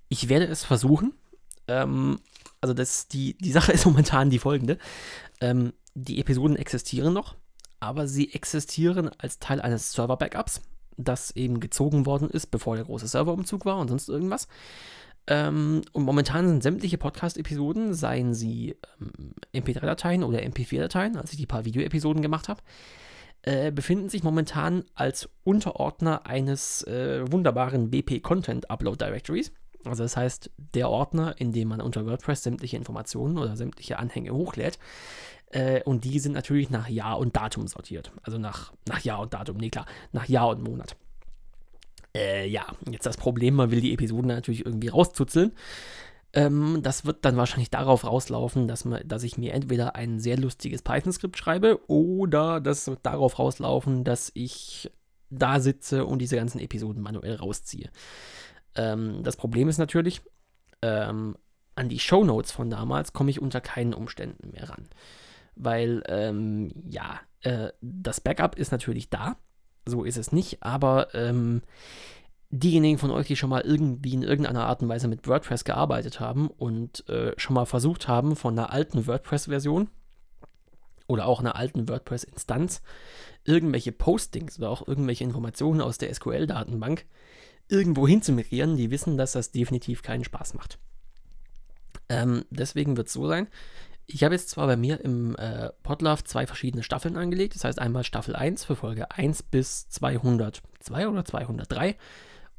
ich 0.09 0.29
werde 0.29 0.47
es 0.47 0.65
versuchen. 0.65 1.13
Ähm, 1.67 2.21
also 2.61 2.75
das, 2.75 3.09
die, 3.09 3.37
die 3.37 3.53
Sache 3.53 3.73
ist 3.75 3.85
momentan 3.85 4.31
die 4.31 4.39
folgende. 4.39 4.79
Ähm, 5.41 5.73
die 5.95 6.21
Episoden 6.21 6.57
existieren 6.57 7.13
noch, 7.13 7.35
aber 7.81 8.07
sie 8.07 8.33
existieren 8.33 9.11
als 9.19 9.41
Teil 9.41 9.61
eines 9.61 9.93
Server-Backups, 9.93 10.63
das 10.99 11.35
eben 11.35 11.61
gezogen 11.61 12.05
worden 12.05 12.29
ist, 12.29 12.51
bevor 12.51 12.77
der 12.77 12.85
große 12.85 13.07
Serverumzug 13.07 13.65
war 13.65 13.79
und 13.79 13.89
sonst 13.89 14.09
irgendwas. 14.09 14.49
Ähm, 15.27 15.83
und 15.93 16.05
momentan 16.05 16.49
sind 16.49 16.63
sämtliche 16.63 16.99
Podcast-Episoden, 16.99 17.95
seien 17.95 18.35
sie 18.35 18.77
ähm, 19.01 19.35
MP3-Dateien 19.55 20.25
oder 20.25 20.41
MP4-Dateien, 20.41 21.17
als 21.17 21.33
ich 21.33 21.39
die 21.39 21.47
paar 21.47 21.65
Video-Episoden 21.65 22.23
gemacht 22.23 22.49
habe, 22.49 22.63
äh, 23.43 23.71
befinden 23.71 24.09
sich 24.09 24.23
momentan 24.23 24.85
als 24.95 25.29
Unterordner 25.45 26.27
eines 26.27 26.83
äh, 26.85 27.31
wunderbaren 27.31 27.91
BP 27.91 28.21
Content 28.23 28.71
Upload 28.71 29.05
Directories. 29.05 29.53
Also 29.85 30.03
das 30.03 30.17
heißt, 30.17 30.51
der 30.75 30.89
Ordner, 30.89 31.35
in 31.39 31.53
dem 31.53 31.69
man 31.69 31.81
unter 31.81 32.07
WordPress 32.07 32.43
sämtliche 32.43 32.77
Informationen 32.77 33.39
oder 33.39 33.57
sämtliche 33.57 33.99
Anhänge 33.99 34.33
hochlädt. 34.33 34.79
Äh, 35.51 35.83
und 35.83 36.05
die 36.05 36.19
sind 36.19 36.33
natürlich 36.33 36.71
nach 36.71 36.89
Jahr 36.89 37.19
und 37.19 37.37
Datum 37.37 37.67
sortiert. 37.67 38.13
Also 38.23 38.39
nach, 38.39 38.73
nach 38.87 39.01
Jahr 39.01 39.21
und 39.21 39.35
Datum, 39.35 39.57
nee 39.57 39.71
klar, 39.71 39.87
nach 40.13 40.29
Jahr 40.29 40.49
und 40.49 40.63
Monat. 40.63 40.97
Äh, 42.15 42.49
ja, 42.49 42.67
jetzt 42.91 43.07
das 43.07 43.17
Problem, 43.17 43.55
man 43.55 43.71
will 43.71 43.81
die 43.81 43.93
Episoden 43.93 44.29
natürlich 44.29 44.65
irgendwie 44.65 44.89
rauszuzeln. 44.89 45.53
Ähm, 46.35 46.81
das 46.83 47.07
wird 47.07 47.25
dann 47.25 47.37
wahrscheinlich 47.37 47.71
darauf 47.71 48.05
rauslaufen, 48.05 48.69
dass, 48.69 48.85
man, 48.85 49.07
dass 49.07 49.23
ich 49.23 49.39
mir 49.39 49.55
entweder 49.55 49.97
ein 49.97 50.21
sehr 50.21 50.37
lustiges 50.37 50.83
Python-Skript 50.83 51.39
schreibe 51.39 51.81
oder 51.89 52.61
das 52.61 52.87
wird 52.87 53.01
darauf 53.05 53.39
rauslaufen, 53.39 54.05
dass 54.05 54.31
ich 54.35 54.91
da 55.31 55.61
sitze 55.61 56.05
und 56.05 56.21
diese 56.21 56.37
ganzen 56.37 56.61
Episoden 56.61 57.03
manuell 57.03 57.37
rausziehe. 57.37 57.91
Ähm, 58.75 59.23
das 59.23 59.37
Problem 59.37 59.69
ist 59.69 59.79
natürlich, 59.79 60.21
ähm, 60.83 61.37
an 61.75 61.89
die 61.89 61.99
Show 61.99 62.25
Notes 62.25 62.53
von 62.53 62.71
damals 62.71 63.13
komme 63.13 63.31
ich 63.31 63.41
unter 63.41 63.61
keinen 63.61 63.95
Umständen 63.95 64.51
mehr 64.51 64.69
ran. 64.69 64.89
Weil, 65.59 66.03
ähm, 66.07 66.73
ja, 66.89 67.21
äh, 67.43 67.71
das 67.81 68.21
Backup 68.21 68.57
ist 68.57 68.73
natürlich 68.73 69.11
da. 69.11 69.37
So 69.87 70.05
ist 70.05 70.17
es 70.19 70.33
nicht, 70.33 70.63
aber 70.63 71.15
ähm, 71.15 71.63
diejenigen 72.51 72.99
von 72.99 73.11
euch, 73.11 73.27
die 73.27 73.37
schon 73.37 73.51
mal 73.51 73.63
irgendwie 73.63 74.15
in 74.15 74.23
irgendeiner 74.23 74.67
Art 74.67 74.83
und 74.83 74.89
Weise 74.89 75.09
mit 75.09 75.27
WordPress 75.27 75.65
gearbeitet 75.65 76.21
haben 76.21 76.49
und 76.49 77.09
äh, 77.09 77.33
schon 77.37 77.55
mal 77.55 77.67
versucht 77.67 78.07
haben, 78.07 78.37
von 78.37 78.59
einer 78.59 78.73
alten 78.73 79.07
WordPress-Version 79.07 79.89
oder 81.07 81.27
auch 81.27 81.41
einer 81.41 81.57
alten 81.57 81.89
WordPress-Instanz 81.89 82.83
irgendwelche 83.45 83.93
Postings 83.93 84.59
oder 84.59 84.71
auch 84.71 84.87
irgendwelche 84.87 85.25
Informationen 85.25 85.81
aus 85.81 85.99
der 85.99 86.15
SQL-Datenbank 86.15 87.07
irgendwo 87.69 88.07
hin 88.07 88.23
zu 88.23 88.33
migrieren, 88.33 88.77
die 88.77 88.91
wissen, 88.91 89.17
dass 89.17 89.33
das 89.33 89.53
definitiv 89.53 90.03
keinen 90.03 90.25
Spaß 90.25 90.55
macht. 90.55 90.79
Ähm, 92.09 92.45
deswegen 92.51 92.97
wird 92.97 93.09
es 93.09 93.13
so 93.13 93.27
sein, 93.27 93.49
ich 94.11 94.25
habe 94.25 94.35
jetzt 94.35 94.49
zwar 94.49 94.67
bei 94.67 94.77
mir 94.77 95.05
im 95.05 95.37
äh, 95.37 95.71
Podlove 95.83 96.25
zwei 96.25 96.47
verschiedene 96.47 96.83
Staffeln 96.83 97.17
angelegt, 97.17 97.55
das 97.55 97.65
heißt 97.65 97.79
einmal 97.79 98.05
Staffel 98.05 98.35
1 98.35 98.65
für 98.65 98.75
Folge 98.75 99.11
1 99.11 99.43
bis 99.45 99.89
202 99.91 101.09
oder 101.09 101.25
203 101.25 101.95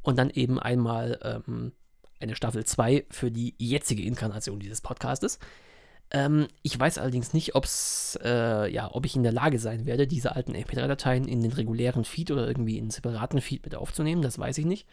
und 0.03 0.17
dann 0.17 0.29
eben 0.29 0.59
einmal 0.59 1.19
ähm, 1.23 1.73
eine 2.19 2.35
Staffel 2.35 2.65
2 2.65 3.07
für 3.09 3.31
die 3.31 3.55
jetzige 3.57 4.03
Inkarnation 4.03 4.59
dieses 4.59 4.81
Podcastes. 4.81 5.39
Ähm, 6.11 6.47
ich 6.61 6.79
weiß 6.79 6.99
allerdings 6.99 7.33
nicht, 7.33 7.55
ob's, 7.55 8.19
äh, 8.23 8.71
ja, 8.71 8.93
ob 8.93 9.07
ich 9.07 9.15
in 9.15 9.23
der 9.23 9.31
Lage 9.31 9.57
sein 9.57 9.87
werde, 9.87 10.05
diese 10.05 10.35
alten 10.35 10.55
MP3-Dateien 10.55 11.27
in 11.27 11.41
den 11.41 11.51
regulären 11.51 12.05
Feed 12.05 12.29
oder 12.29 12.47
irgendwie 12.47 12.77
in 12.77 12.85
einen 12.85 12.91
separaten 12.91 13.41
Feed 13.41 13.63
mit 13.63 13.73
aufzunehmen. 13.73 14.21
Das 14.21 14.37
weiß 14.37 14.59
ich 14.59 14.65
nicht. 14.65 14.87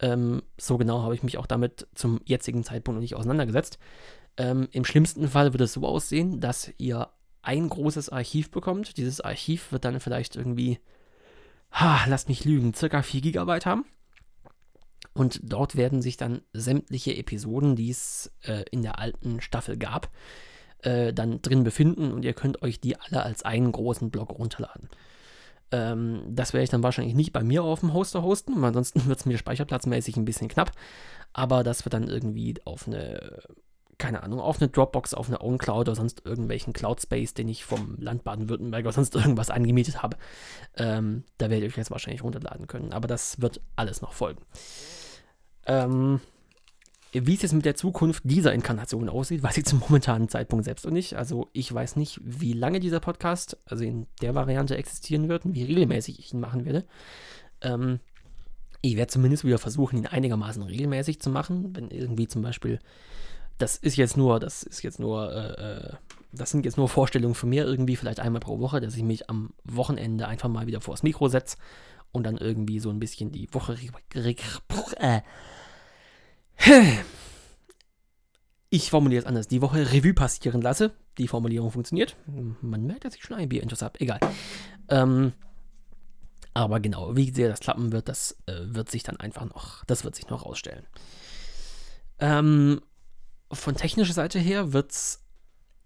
Ähm, 0.00 0.42
so 0.58 0.78
genau 0.78 1.02
habe 1.02 1.14
ich 1.14 1.22
mich 1.22 1.38
auch 1.38 1.46
damit 1.46 1.86
zum 1.94 2.20
jetzigen 2.24 2.64
Zeitpunkt 2.64 2.96
noch 2.96 3.02
nicht 3.02 3.16
auseinandergesetzt. 3.16 3.78
Ähm, 4.36 4.68
Im 4.70 4.84
schlimmsten 4.84 5.28
Fall 5.28 5.52
wird 5.52 5.60
es 5.60 5.72
so 5.72 5.86
aussehen, 5.86 6.40
dass 6.40 6.72
ihr 6.78 7.08
ein 7.42 7.68
großes 7.68 8.08
Archiv 8.10 8.50
bekommt. 8.50 8.96
Dieses 8.96 9.20
Archiv 9.20 9.72
wird 9.72 9.84
dann 9.84 10.00
vielleicht 10.00 10.36
irgendwie 10.36 10.78
ha, 11.70 12.04
lasst 12.06 12.28
mich 12.28 12.44
lügen, 12.44 12.74
circa 12.74 13.02
4 13.02 13.20
GB 13.20 13.60
haben. 13.64 13.84
Und 15.14 15.40
dort 15.42 15.76
werden 15.76 16.00
sich 16.02 16.16
dann 16.16 16.42
sämtliche 16.52 17.16
Episoden, 17.16 17.76
die 17.76 17.90
es 17.90 18.32
äh, 18.42 18.64
in 18.70 18.82
der 18.82 18.98
alten 18.98 19.40
Staffel 19.40 19.76
gab, 19.76 20.10
äh, 20.80 21.12
dann 21.12 21.42
drin 21.42 21.64
befinden 21.64 22.12
und 22.12 22.24
ihr 22.24 22.34
könnt 22.34 22.62
euch 22.62 22.80
die 22.80 22.96
alle 22.96 23.22
als 23.22 23.42
einen 23.42 23.72
großen 23.72 24.10
Block 24.10 24.30
runterladen. 24.30 24.88
Ähm, 25.70 26.22
das 26.28 26.52
werde 26.52 26.64
ich 26.64 26.70
dann 26.70 26.82
wahrscheinlich 26.82 27.14
nicht 27.14 27.32
bei 27.32 27.42
mir 27.42 27.62
auf 27.62 27.80
dem 27.80 27.92
Hoster 27.92 28.22
hosten, 28.22 28.54
weil 28.56 28.68
ansonsten 28.68 29.04
wird 29.06 29.18
es 29.18 29.26
mir 29.26 29.38
speicherplatzmäßig 29.38 30.16
ein 30.16 30.24
bisschen 30.24 30.48
knapp. 30.48 30.72
Aber 31.32 31.62
das 31.62 31.84
wird 31.84 31.94
dann 31.94 32.08
irgendwie 32.08 32.54
auf 32.64 32.86
eine, 32.86 33.42
keine 33.98 34.22
Ahnung, 34.22 34.40
auf 34.40 34.60
eine 34.60 34.68
Dropbox, 34.68 35.14
auf 35.14 35.28
eine 35.28 35.40
OwnCloud 35.40 35.88
oder 35.88 35.94
sonst 35.94 36.24
irgendwelchen 36.24 36.72
Cloud 36.72 37.02
Space, 37.02 37.34
den 37.34 37.48
ich 37.48 37.64
vom 37.64 37.96
Land 37.98 38.24
Baden-Württemberg 38.24 38.84
oder 38.84 38.92
sonst 38.92 39.14
irgendwas 39.14 39.50
angemietet 39.50 40.02
habe. 40.02 40.16
Ähm, 40.76 41.24
da 41.36 41.50
werde 41.50 41.66
ich 41.66 41.72
euch 41.72 41.78
jetzt 41.78 41.90
wahrscheinlich 41.90 42.24
runterladen 42.24 42.66
können. 42.66 42.92
Aber 42.92 43.08
das 43.08 43.40
wird 43.40 43.60
alles 43.76 44.00
noch 44.00 44.12
folgen. 44.12 44.42
Ähm, 45.66 46.20
wie 47.12 47.34
es 47.34 47.42
jetzt 47.42 47.54
mit 47.54 47.64
der 47.64 47.74
Zukunft 47.74 48.22
dieser 48.24 48.52
Inkarnation 48.52 49.08
aussieht, 49.08 49.42
weiß 49.42 49.56
ich 49.56 49.64
zum 49.64 49.80
momentanen 49.80 50.28
Zeitpunkt 50.28 50.64
selbst 50.64 50.84
noch 50.84 50.92
nicht. 50.92 51.14
Also 51.14 51.48
ich 51.52 51.72
weiß 51.72 51.96
nicht, 51.96 52.20
wie 52.22 52.52
lange 52.52 52.80
dieser 52.80 53.00
Podcast, 53.00 53.56
also 53.64 53.84
in 53.84 54.06
der 54.20 54.34
Variante 54.34 54.76
existieren 54.76 55.28
wird 55.28 55.44
und 55.44 55.54
wie 55.54 55.64
regelmäßig 55.64 56.18
ich 56.18 56.34
ihn 56.34 56.40
machen 56.40 56.64
werde. 56.64 56.84
Ähm, 57.62 58.00
ich 58.82 58.96
werde 58.96 59.10
zumindest 59.10 59.44
wieder 59.44 59.58
versuchen, 59.58 59.98
ihn 59.98 60.06
einigermaßen 60.06 60.62
regelmäßig 60.62 61.20
zu 61.20 61.30
machen. 61.30 61.74
Wenn 61.74 61.90
irgendwie 61.90 62.28
zum 62.28 62.42
Beispiel, 62.42 62.78
das 63.56 63.76
ist 63.76 63.96
jetzt 63.96 64.16
nur, 64.16 64.38
das 64.38 64.62
ist 64.62 64.82
jetzt 64.82 65.00
nur, 65.00 65.32
äh, 65.32 65.88
äh 65.88 65.92
das 66.30 66.50
sind 66.50 66.66
jetzt 66.66 66.76
nur 66.76 66.90
Vorstellungen 66.90 67.34
von 67.34 67.48
mir 67.48 67.64
irgendwie, 67.64 67.96
vielleicht 67.96 68.20
einmal 68.20 68.40
pro 68.40 68.60
Woche, 68.60 68.82
dass 68.82 68.94
ich 68.94 69.02
mich 69.02 69.30
am 69.30 69.54
Wochenende 69.64 70.28
einfach 70.28 70.50
mal 70.50 70.66
wieder 70.66 70.82
vors 70.82 71.02
Mikro 71.02 71.28
setze 71.28 71.56
und 72.12 72.24
dann 72.24 72.36
irgendwie 72.36 72.80
so 72.80 72.90
ein 72.90 73.00
bisschen 73.00 73.32
die 73.32 73.48
Woche 73.52 73.78
äh, 74.98 75.20
ich 78.70 78.90
formuliere 78.90 79.20
es 79.20 79.26
anders. 79.26 79.48
Die 79.48 79.62
Woche 79.62 79.92
Revue 79.92 80.14
passieren 80.14 80.60
lasse. 80.60 80.92
Die 81.18 81.28
Formulierung 81.28 81.70
funktioniert. 81.70 82.16
Man 82.26 82.86
merkt, 82.86 83.04
dass 83.04 83.14
ich 83.14 83.22
schon 83.22 83.36
ein 83.36 83.48
Bier-Intus 83.48 83.82
habe. 83.82 84.00
Egal. 84.00 84.20
Ähm, 84.88 85.32
aber 86.54 86.80
genau, 86.80 87.16
wie 87.16 87.30
sehr 87.30 87.48
das 87.48 87.60
klappen 87.60 87.92
wird, 87.92 88.08
das 88.08 88.36
äh, 88.46 88.52
wird 88.74 88.90
sich 88.90 89.02
dann 89.02 89.16
einfach 89.18 89.44
noch, 89.44 89.84
das 89.84 90.04
wird 90.04 90.16
sich 90.16 90.28
noch 90.28 90.44
rausstellen. 90.44 90.86
Ähm, 92.18 92.80
von 93.52 93.74
technischer 93.76 94.12
Seite 94.12 94.38
her 94.38 94.72
wird 94.72 94.92
es 94.92 95.24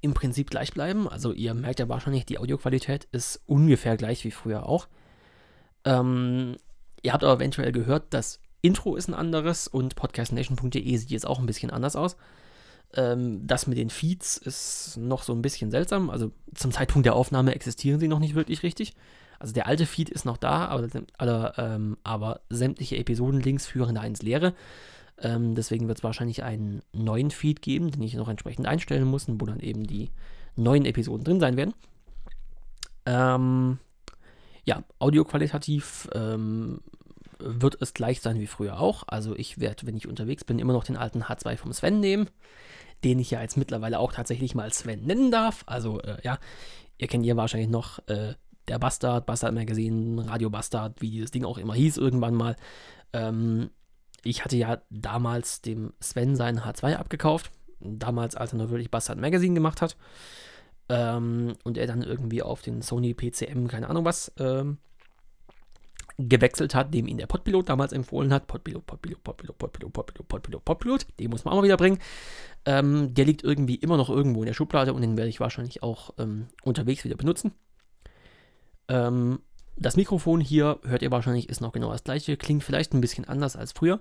im 0.00 0.14
Prinzip 0.14 0.50
gleich 0.50 0.72
bleiben. 0.72 1.08
Also 1.08 1.32
ihr 1.32 1.54
merkt 1.54 1.78
ja 1.78 1.88
wahrscheinlich, 1.88 2.26
die 2.26 2.38
Audioqualität 2.38 3.04
ist 3.12 3.40
ungefähr 3.46 3.96
gleich 3.96 4.24
wie 4.24 4.30
früher 4.30 4.66
auch. 4.66 4.88
Ähm, 5.84 6.56
ihr 7.02 7.12
habt 7.12 7.24
aber 7.24 7.34
eventuell 7.34 7.72
gehört, 7.72 8.12
dass 8.12 8.40
Intro 8.62 8.94
ist 8.96 9.08
ein 9.08 9.14
anderes 9.14 9.66
und 9.66 9.96
podcastnation.de 9.96 10.96
sieht 10.96 11.10
jetzt 11.10 11.26
auch 11.26 11.40
ein 11.40 11.46
bisschen 11.46 11.70
anders 11.70 11.96
aus. 11.96 12.16
Ähm, 12.94 13.44
das 13.46 13.66
mit 13.66 13.76
den 13.76 13.90
Feeds 13.90 14.36
ist 14.36 14.96
noch 14.98 15.24
so 15.24 15.32
ein 15.32 15.42
bisschen 15.42 15.70
seltsam. 15.70 16.10
Also 16.10 16.30
zum 16.54 16.70
Zeitpunkt 16.70 17.04
der 17.04 17.16
Aufnahme 17.16 17.54
existieren 17.54 17.98
sie 17.98 18.08
noch 18.08 18.20
nicht 18.20 18.36
wirklich 18.36 18.62
richtig. 18.62 18.94
Also 19.40 19.52
der 19.52 19.66
alte 19.66 19.86
Feed 19.86 20.08
ist 20.08 20.24
noch 20.24 20.36
da, 20.36 20.66
aber, 20.66 20.88
aber, 21.18 21.58
ähm, 21.58 21.96
aber 22.04 22.40
sämtliche 22.48 22.96
Episodenlinks 22.96 23.66
führen 23.66 23.96
da 23.96 24.04
ins 24.04 24.22
Leere. 24.22 24.54
Ähm, 25.18 25.56
deswegen 25.56 25.88
wird 25.88 25.98
es 25.98 26.04
wahrscheinlich 26.04 26.44
einen 26.44 26.82
neuen 26.92 27.32
Feed 27.32 27.62
geben, 27.62 27.90
den 27.90 28.02
ich 28.02 28.14
noch 28.14 28.28
entsprechend 28.28 28.68
einstellen 28.68 29.04
muss, 29.04 29.26
wo 29.28 29.46
dann 29.46 29.58
eben 29.58 29.84
die 29.84 30.10
neuen 30.54 30.84
Episoden 30.84 31.24
drin 31.24 31.40
sein 31.40 31.56
werden. 31.56 31.74
Ähm, 33.06 33.78
ja, 34.64 34.84
audioqualitativ 35.00 36.08
ähm, 36.14 36.80
wird 37.44 37.80
es 37.80 37.94
gleich 37.94 38.20
sein 38.20 38.40
wie 38.40 38.46
früher 38.46 38.80
auch. 38.80 39.04
Also 39.06 39.36
ich 39.36 39.60
werde, 39.60 39.86
wenn 39.86 39.96
ich 39.96 40.08
unterwegs 40.08 40.44
bin, 40.44 40.58
immer 40.58 40.72
noch 40.72 40.84
den 40.84 40.96
alten 40.96 41.24
H2 41.24 41.56
vom 41.56 41.72
Sven 41.72 42.00
nehmen, 42.00 42.28
den 43.04 43.18
ich 43.18 43.30
ja 43.30 43.42
jetzt 43.42 43.56
mittlerweile 43.56 43.98
auch 43.98 44.12
tatsächlich 44.12 44.54
mal 44.54 44.72
Sven 44.72 45.04
nennen 45.04 45.30
darf. 45.30 45.64
Also 45.66 46.00
äh, 46.00 46.18
ja, 46.22 46.38
ihr 46.98 47.08
kennt 47.08 47.26
ja 47.26 47.36
wahrscheinlich 47.36 47.70
noch 47.70 47.98
äh, 48.08 48.34
der 48.68 48.78
Bastard, 48.78 49.26
Bastard 49.26 49.54
Magazine, 49.54 50.28
Radio 50.28 50.50
Bastard, 50.50 51.00
wie 51.00 51.10
dieses 51.10 51.30
Ding 51.30 51.44
auch 51.44 51.58
immer 51.58 51.74
hieß 51.74 51.96
irgendwann 51.96 52.34
mal. 52.34 52.56
Ähm, 53.12 53.70
ich 54.24 54.44
hatte 54.44 54.56
ja 54.56 54.80
damals 54.90 55.62
dem 55.62 55.92
Sven 56.00 56.36
seinen 56.36 56.60
H2 56.60 56.94
abgekauft. 56.94 57.50
Damals, 57.80 58.36
als 58.36 58.52
er 58.52 58.58
noch 58.58 58.70
wirklich 58.70 58.90
Bastard 58.90 59.18
Magazine 59.18 59.54
gemacht 59.54 59.82
hat. 59.82 59.96
Ähm, 60.88 61.54
und 61.64 61.78
er 61.78 61.86
dann 61.86 62.02
irgendwie 62.02 62.42
auf 62.42 62.62
den 62.62 62.82
Sony 62.82 63.14
PCM, 63.14 63.66
keine 63.66 63.88
Ahnung 63.88 64.04
was, 64.04 64.32
ähm, 64.38 64.78
gewechselt 66.18 66.74
hat, 66.74 66.92
dem 66.94 67.06
ihn 67.06 67.18
der 67.18 67.26
Podpilot 67.26 67.68
damals 67.68 67.92
empfohlen 67.92 68.32
hat. 68.32 68.46
Podpilot, 68.46 68.86
Podpilot, 68.86 69.22
Podpilot, 69.22 69.58
Podpilot, 69.58 69.92
Podpilot, 69.92 70.28
Podpilot, 70.28 70.64
Podpilot. 70.64 71.06
Den 71.18 71.30
muss 71.30 71.44
man 71.44 71.52
auch 71.52 71.58
mal 71.58 71.64
wieder 71.64 71.76
bringen. 71.76 71.98
Ähm, 72.64 73.14
der 73.14 73.24
liegt 73.24 73.42
irgendwie 73.42 73.76
immer 73.76 73.96
noch 73.96 74.10
irgendwo 74.10 74.42
in 74.42 74.46
der 74.46 74.54
Schublade 74.54 74.92
und 74.92 75.02
den 75.02 75.16
werde 75.16 75.30
ich 75.30 75.40
wahrscheinlich 75.40 75.82
auch 75.82 76.14
ähm, 76.18 76.46
unterwegs 76.62 77.04
wieder 77.04 77.16
benutzen. 77.16 77.52
Ähm, 78.88 79.40
das 79.76 79.96
Mikrofon 79.96 80.40
hier, 80.40 80.78
hört 80.84 81.02
ihr 81.02 81.10
wahrscheinlich, 81.10 81.48
ist 81.48 81.60
noch 81.60 81.72
genau 81.72 81.90
das 81.90 82.04
gleiche. 82.04 82.36
Klingt 82.36 82.62
vielleicht 82.62 82.92
ein 82.92 83.00
bisschen 83.00 83.24
anders 83.24 83.56
als 83.56 83.72
früher. 83.72 84.00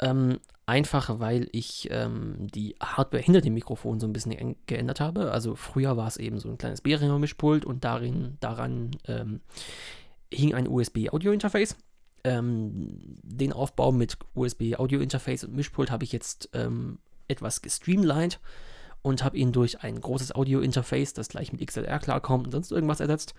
Ähm, 0.00 0.40
einfach 0.66 1.20
weil 1.20 1.48
ich 1.52 1.88
ähm, 1.90 2.48
die 2.52 2.74
Hardware 2.82 3.22
hinter 3.22 3.42
dem 3.42 3.54
Mikrofon 3.54 4.00
so 4.00 4.06
ein 4.06 4.12
bisschen 4.12 4.56
geändert 4.66 5.00
habe. 5.00 5.30
Also 5.30 5.54
früher 5.54 5.96
war 5.96 6.08
es 6.08 6.16
eben 6.16 6.38
so 6.38 6.48
ein 6.48 6.58
kleines 6.58 6.80
Behringer 6.80 7.18
Mischpult 7.18 7.64
und 7.64 7.84
darin, 7.84 8.36
daran 8.40 8.90
ähm, 9.06 9.40
hing 10.32 10.54
ein 10.54 10.68
USB-Audio-Interface. 10.68 11.76
Ähm, 12.24 13.18
den 13.22 13.52
Aufbau 13.52 13.92
mit 13.92 14.16
USB-Audio-Interface 14.34 15.44
und 15.44 15.54
Mischpult 15.54 15.90
habe 15.90 16.04
ich 16.04 16.12
jetzt 16.12 16.48
ähm, 16.54 16.98
etwas 17.28 17.60
gestreamlined 17.60 18.40
und 19.02 19.22
habe 19.22 19.36
ihn 19.36 19.52
durch 19.52 19.82
ein 19.82 20.00
großes 20.00 20.34
Audio-Interface, 20.34 21.12
das 21.12 21.28
gleich 21.28 21.52
mit 21.52 21.66
XLR 21.66 21.98
klarkommt 21.98 22.46
und 22.46 22.52
sonst 22.52 22.72
irgendwas 22.72 23.00
ersetzt. 23.00 23.34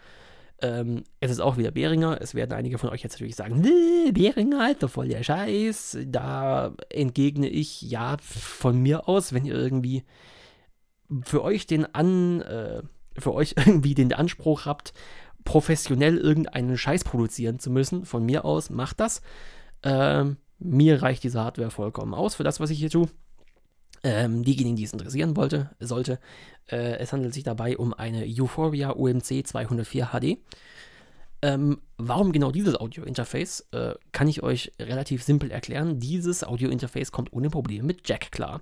Ähm, 0.62 1.04
es 1.20 1.32
ist 1.32 1.40
auch 1.40 1.58
wieder 1.58 1.72
Behringer. 1.72 2.22
Es 2.22 2.36
werden 2.36 2.54
einige 2.54 2.78
von 2.78 2.90
euch 2.90 3.02
jetzt 3.02 3.14
natürlich 3.14 3.36
sagen, 3.36 3.60
nee, 3.60 4.12
Behringer, 4.12 4.76
doch 4.76 4.90
voll 4.90 5.10
der 5.10 5.24
Scheiß. 5.24 5.98
Da 6.06 6.74
entgegne 6.90 7.50
ich, 7.50 7.82
ja, 7.82 8.18
von 8.22 8.82
mir 8.82 9.10
aus, 9.10 9.34
wenn 9.34 9.46
ihr 9.46 9.56
irgendwie 9.56 10.04
für 11.24 11.44
euch 11.44 11.68
den 11.68 11.94
an, 11.94 12.42
äh, 12.42 12.82
für 13.18 13.34
euch 13.34 13.56
irgendwie 13.66 13.96
den 13.96 14.14
Anspruch 14.14 14.66
habt, 14.66 14.94
professionell 15.46 16.18
irgendeinen 16.18 16.78
Scheiß 16.78 17.06
produzieren 17.06 17.60
zu 17.60 17.72
müssen. 17.72 18.04
Von 18.04 18.26
mir 18.26 18.44
aus, 18.44 18.70
macht 18.70 19.00
das. 19.00 19.22
Ähm, 19.84 20.38
mir 20.60 21.02
reicht 21.02 21.24
diese 21.24 21.42
Hardware 21.42 21.72
vollkommen 21.72 22.14
aus 22.14 22.36
für 22.36 22.44
das, 22.44 22.60
was 22.60 22.70
ich 22.70 22.80
hier 22.80 22.90
tue. 22.90 23.08
Ähm, 24.04 24.44
diejenigen, 24.44 24.76
die 24.76 24.84
es 24.84 24.94
interessieren 24.94 25.36
wollte, 25.36 25.72
sollte, 25.80 26.20
äh, 26.70 26.98
es 26.98 27.14
handelt 27.14 27.34
sich 27.34 27.44
dabei 27.44 27.78
um 27.78 27.94
eine 27.94 28.26
Euphoria 28.28 28.92
UMC 28.92 29.48
204 29.48 30.10
HD. 30.12 30.38
Ähm, 31.42 31.82
warum 31.98 32.32
genau 32.32 32.52
dieses 32.52 32.80
Audio-Interface, 32.80 33.68
äh, 33.72 33.94
kann 34.12 34.28
ich 34.28 34.44
euch 34.44 34.72
relativ 34.80 35.24
simpel 35.24 35.52
erklären. 35.52 36.00
Dieses 36.00 36.44
Audio-Interface 36.44 37.12
kommt 37.12 37.34
ohne 37.34 37.50
Probleme 37.50 37.84
mit 37.84 38.08
Jack 38.08 38.32
klar. 38.32 38.62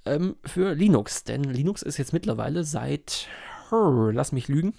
ähm, 0.04 0.36
für 0.44 0.74
Linux. 0.74 1.24
Denn 1.24 1.42
Linux 1.42 1.82
ist 1.82 1.98
jetzt 1.98 2.12
mittlerweile 2.12 2.62
seit, 2.62 3.26
oh, 3.72 4.10
lass 4.12 4.30
mich 4.30 4.46
lügen, 4.46 4.74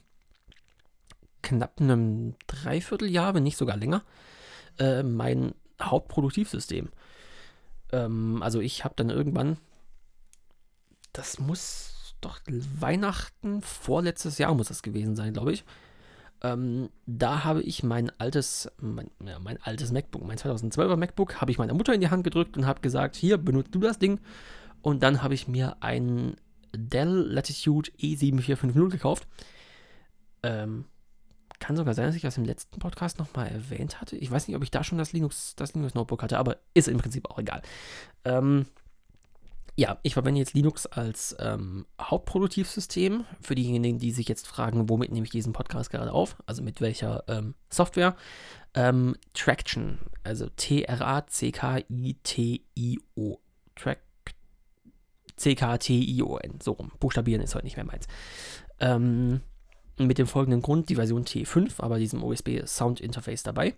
knapp 1.41 1.81
einem 1.81 2.35
Dreivierteljahr, 2.47 3.33
wenn 3.33 3.43
nicht 3.43 3.57
sogar 3.57 3.75
länger, 3.75 4.05
äh, 4.79 5.03
mein 5.03 5.53
Hauptproduktivsystem. 5.81 6.87
Ähm, 7.91 8.41
also 8.41 8.61
ich 8.61 8.85
habe 8.85 8.93
dann 8.95 9.09
irgendwann, 9.09 9.57
das 11.11 11.39
muss 11.39 11.90
doch 12.21 12.39
Weihnachten, 12.79 13.61
vorletztes 13.61 14.37
Jahr 14.37 14.53
muss 14.53 14.67
das 14.67 14.83
gewesen 14.83 15.15
sein, 15.15 15.33
glaube 15.33 15.53
ich. 15.53 15.63
Ähm, 16.43 16.89
da 17.05 17.43
habe 17.43 17.61
ich 17.61 17.83
mein 17.83 18.11
altes, 18.19 18.71
mein, 18.79 19.11
ja, 19.23 19.37
mein 19.39 19.61
altes 19.61 19.91
MacBook, 19.91 20.25
mein 20.25 20.37
2012er 20.37 20.97
MacBook, 20.97 21.39
habe 21.39 21.51
ich 21.51 21.59
meiner 21.59 21.73
Mutter 21.73 21.93
in 21.93 22.01
die 22.01 22.09
Hand 22.09 22.23
gedrückt 22.23 22.57
und 22.57 22.65
habe 22.65 22.81
gesagt, 22.81 23.15
hier, 23.15 23.37
benutzt 23.37 23.75
du 23.75 23.79
das 23.79 23.99
Ding. 23.99 24.19
Und 24.81 25.03
dann 25.03 25.21
habe 25.21 25.35
ich 25.35 25.47
mir 25.47 25.77
ein 25.81 26.35
Dell 26.75 27.27
Latitude 27.29 27.91
E7450 27.99 28.89
gekauft. 28.89 29.27
Ähm, 30.41 30.85
kann 31.59 31.77
sogar 31.77 31.93
sein, 31.93 32.07
dass 32.07 32.15
ich 32.15 32.23
das 32.23 32.37
im 32.37 32.45
letzten 32.45 32.79
Podcast 32.79 33.19
nochmal 33.19 33.47
erwähnt 33.47 34.01
hatte. 34.01 34.17
Ich 34.17 34.31
weiß 34.31 34.47
nicht, 34.47 34.57
ob 34.57 34.63
ich 34.63 34.71
da 34.71 34.83
schon 34.83 34.97
das 34.97 35.13
Linux, 35.13 35.55
das 35.55 35.75
Linux 35.75 35.93
Notebook 35.93 36.23
hatte, 36.23 36.39
aber 36.39 36.57
ist 36.73 36.87
im 36.87 36.97
Prinzip 36.97 37.29
auch 37.29 37.37
egal. 37.37 37.61
Ähm, 38.25 38.65
ja, 39.75 39.97
ich 40.03 40.13
verwende 40.13 40.39
jetzt 40.39 40.53
Linux 40.53 40.85
als 40.85 41.35
ähm, 41.39 41.85
Hauptproduktivsystem. 41.99 43.25
Für 43.41 43.55
diejenigen, 43.55 43.99
die 43.99 44.11
sich 44.11 44.27
jetzt 44.27 44.47
fragen, 44.47 44.89
womit 44.89 45.11
nehme 45.11 45.25
ich 45.25 45.31
diesen 45.31 45.53
Podcast 45.53 45.89
gerade 45.89 46.11
auf, 46.11 46.35
also 46.45 46.61
mit 46.61 46.81
welcher 46.81 47.23
ähm, 47.27 47.55
Software. 47.69 48.15
Ähm, 48.73 49.15
Traction, 49.33 49.99
also 50.23 50.47
T-R-A-C-K-I-T-I-O. 50.55 50.97
Track, 53.75 53.99
C-K-T-I-O-N, 55.37 56.59
so 56.61 56.73
rum. 56.73 56.91
Buchstabieren 56.99 57.41
ist 57.41 57.55
heute 57.55 57.65
nicht 57.65 57.77
mehr 57.77 57.85
meins. 57.85 58.07
Ähm, 58.79 59.41
mit 59.97 60.17
dem 60.17 60.27
folgenden 60.27 60.61
Grund, 60.61 60.89
die 60.89 60.95
Version 60.95 61.23
T5, 61.25 61.81
aber 61.81 61.97
diesem 61.97 62.23
USB 62.23 62.65
Sound 62.65 62.99
Interface 62.99 63.43
dabei. 63.43 63.75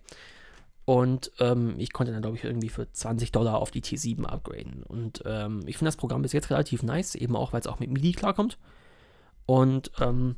Und 0.86 1.32
ähm, 1.38 1.76
ich 1.78 1.92
konnte 1.92 2.12
dann, 2.12 2.20
glaube 2.20 2.36
ich, 2.36 2.44
irgendwie 2.44 2.68
für 2.68 2.90
20 2.90 3.32
Dollar 3.32 3.58
auf 3.58 3.70
die 3.70 3.82
T7 3.82 4.24
upgraden. 4.24 4.82
Und 4.82 5.22
ähm, 5.24 5.62
ich 5.66 5.78
finde 5.78 5.88
das 5.88 5.96
Programm 5.96 6.22
bis 6.22 6.32
jetzt 6.32 6.50
relativ 6.50 6.82
nice, 6.82 7.14
eben 7.14 7.36
auch, 7.36 7.52
weil 7.52 7.60
es 7.60 7.66
auch 7.66 7.80
mit 7.80 7.90
MIDI 7.90 8.12
klarkommt. 8.12 8.58
Und 9.46 9.92
ähm, 10.00 10.36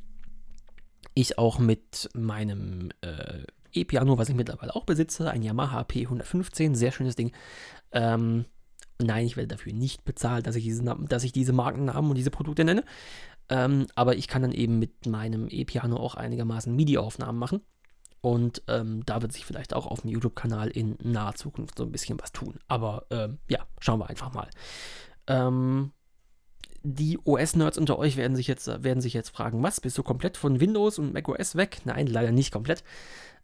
ich 1.15 1.39
auch 1.39 1.59
mit 1.59 2.11
meinem 2.15 2.91
äh, 3.01 3.43
E-Piano, 3.73 4.19
was 4.19 4.29
ich 4.29 4.37
mittlerweile 4.37 4.75
auch 4.75 4.85
besitze, 4.85 5.31
ein 5.31 5.43
Yamaha 5.43 5.83
P115, 5.83 6.75
sehr 6.75 6.93
schönes 6.93 7.17
Ding. 7.17 7.33
Ähm, 7.93 8.45
nein, 9.01 9.27
ich 9.27 9.37
werde 9.37 9.49
dafür 9.49 9.73
nicht 9.73 10.05
bezahlt, 10.05 10.47
dass 10.47 10.57
ich 10.57 10.65
diese, 10.65 10.85
dass 11.09 11.25
ich 11.25 11.33
diese 11.33 11.53
Markennamen 11.53 12.11
und 12.11 12.17
diese 12.17 12.31
Produkte 12.31 12.65
nenne. 12.65 12.85
Ähm, 13.49 13.87
aber 13.95 14.17
ich 14.17 14.29
kann 14.29 14.43
dann 14.43 14.53
eben 14.53 14.79
mit 14.79 15.07
meinem 15.07 15.49
E-Piano 15.49 15.97
auch 15.97 16.15
einigermaßen 16.15 16.75
MIDI-Aufnahmen 16.75 17.39
machen. 17.39 17.61
Und 18.21 18.63
ähm, 18.69 19.05
da 19.07 19.23
wird 19.23 19.33
sich 19.33 19.47
vielleicht 19.47 19.75
auch 19.75 19.87
auf 19.87 20.01
dem 20.01 20.11
YouTube-Kanal 20.11 20.69
in 20.69 20.97
naher 21.03 21.35
Zukunft 21.35 21.79
so 21.79 21.85
ein 21.85 21.93
bisschen 21.93 22.21
was 22.21 22.33
tun. 22.33 22.59
Aber 22.67 23.07
ähm, 23.11 23.39
ja, 23.49 23.67
schauen 23.79 24.01
wir 24.01 24.09
einfach 24.09 24.33
mal. 24.33 24.49
Ähm, 25.27 25.93
die 26.83 27.19
OS-Nerds 27.25 27.79
unter 27.79 27.99
euch 27.99 28.17
werden 28.17 28.37
sich, 28.37 28.47
jetzt, 28.47 28.67
werden 28.67 29.01
sich 29.01 29.13
jetzt 29.13 29.31
fragen, 29.31 29.63
was, 29.63 29.81
bist 29.81 29.99
du 29.99 30.03
komplett 30.03 30.37
von 30.37 30.61
Windows 30.61 30.99
und 30.99 31.13
macOS 31.13 31.57
weg? 31.57 31.79
Nein, 31.85 32.07
leider 32.07 32.33
nicht 32.33 32.53
komplett. 32.53 32.85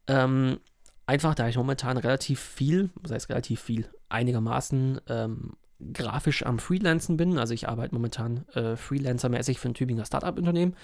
Ähm, 0.07 0.61
einfach, 1.07 1.35
da 1.35 1.49
ich 1.49 1.57
momentan 1.57 1.97
relativ 1.97 2.41
viel, 2.41 2.91
das 3.03 3.13
heißt 3.13 3.29
relativ 3.31 3.61
viel, 3.61 3.89
einigermaßen 4.09 5.01
ähm, 5.09 5.57
grafisch 5.93 6.47
am 6.47 6.59
Freelancen 6.59 7.17
bin. 7.17 7.39
Also 7.39 7.55
ich 7.55 7.69
arbeite 7.69 7.95
momentan 7.95 8.47
äh, 8.55 8.77
freelancermäßig 8.77 9.59
für 9.59 9.69
ein 9.69 9.75
Tübinger 9.75 10.05
Startup-Unternehmen 10.05 10.77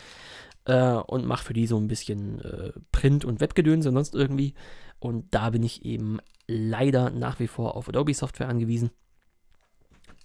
äh, 0.69 0.93
und 0.93 1.27
mache 1.27 1.45
für 1.45 1.55
die 1.55 1.67
so 1.67 1.77
ein 1.77 1.89
bisschen 1.89 2.41
äh, 2.41 2.73
Print- 2.93 3.25
und 3.25 3.41
Webgedönse 3.41 3.89
und 3.89 3.97
sonst 3.97 4.15
irgendwie. 4.15 4.55
Und 5.01 5.35
da 5.35 5.51
bin 5.51 5.63
ich 5.63 5.85
eben 5.85 6.19
leider 6.47 7.11
nach 7.11 7.41
wie 7.41 7.49
vor 7.49 7.77
auf 7.77 7.89
Adobe-Software 7.89 8.49
angewiesen. 8.49 8.91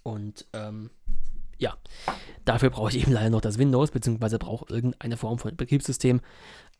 Und 0.02 0.46
ähm, 0.52 0.90
ja, 1.58 1.76
dafür 2.44 2.70
brauche 2.70 2.90
ich 2.90 2.98
eben 3.02 3.12
leider 3.12 3.30
noch 3.30 3.40
das 3.40 3.58
Windows, 3.58 3.90
beziehungsweise 3.90 4.38
brauche 4.38 4.66
irgendeine 4.72 5.16
Form 5.16 5.38
von 5.38 5.56
Betriebssystem, 5.56 6.20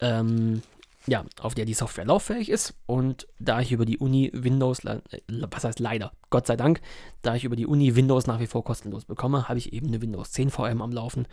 ähm, 0.00 0.62
ja, 1.06 1.24
auf 1.40 1.54
der 1.54 1.64
die 1.64 1.74
Software 1.74 2.04
lauffähig 2.04 2.50
ist. 2.50 2.74
Und 2.86 3.26
da 3.38 3.60
ich 3.60 3.72
über 3.72 3.86
die 3.86 3.98
Uni 3.98 4.30
Windows, 4.34 4.84
äh, 4.84 5.00
was 5.28 5.64
heißt 5.64 5.80
leider, 5.80 6.12
Gott 6.28 6.46
sei 6.46 6.56
Dank, 6.56 6.82
da 7.22 7.34
ich 7.34 7.44
über 7.44 7.56
die 7.56 7.66
Uni 7.66 7.96
Windows 7.96 8.26
nach 8.26 8.40
wie 8.40 8.46
vor 8.46 8.64
kostenlos 8.64 9.06
bekomme, 9.06 9.48
habe 9.48 9.58
ich 9.58 9.72
eben 9.72 9.86
eine 9.88 10.02
Windows 10.02 10.32
10 10.32 10.50
VM 10.50 10.82
am 10.82 10.92
Laufen, 10.92 11.26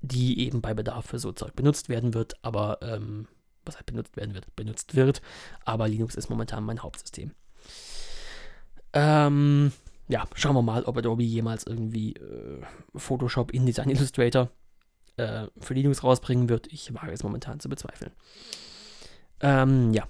die 0.00 0.40
eben 0.40 0.60
bei 0.60 0.74
Bedarf 0.74 1.06
für 1.06 1.18
so 1.18 1.32
Zeug 1.32 1.54
benutzt 1.54 1.88
werden 1.88 2.14
wird, 2.14 2.34
aber 2.42 2.78
ähm, 2.82 3.28
was 3.64 3.76
halt 3.76 3.86
benutzt 3.86 4.16
werden 4.16 4.34
wird, 4.34 4.54
benutzt 4.56 4.94
wird, 4.94 5.20
aber 5.64 5.88
Linux 5.88 6.14
ist 6.14 6.30
momentan 6.30 6.64
mein 6.64 6.82
Hauptsystem. 6.82 7.32
Ähm, 8.92 9.72
ja, 10.08 10.24
schauen 10.34 10.56
wir 10.56 10.62
mal, 10.62 10.84
ob 10.84 10.96
Adobe 10.96 11.22
jemals 11.22 11.64
irgendwie 11.64 12.14
äh, 12.14 12.62
Photoshop, 12.96 13.52
InDesign, 13.52 13.90
Illustrator 13.90 14.50
äh, 15.16 15.46
für 15.60 15.74
Linux 15.74 16.02
rausbringen 16.02 16.48
wird. 16.48 16.66
Ich 16.72 16.92
wage 16.94 17.12
es 17.12 17.22
momentan 17.22 17.60
zu 17.60 17.68
bezweifeln. 17.68 18.12
Ähm, 19.40 19.92
ja. 19.92 20.08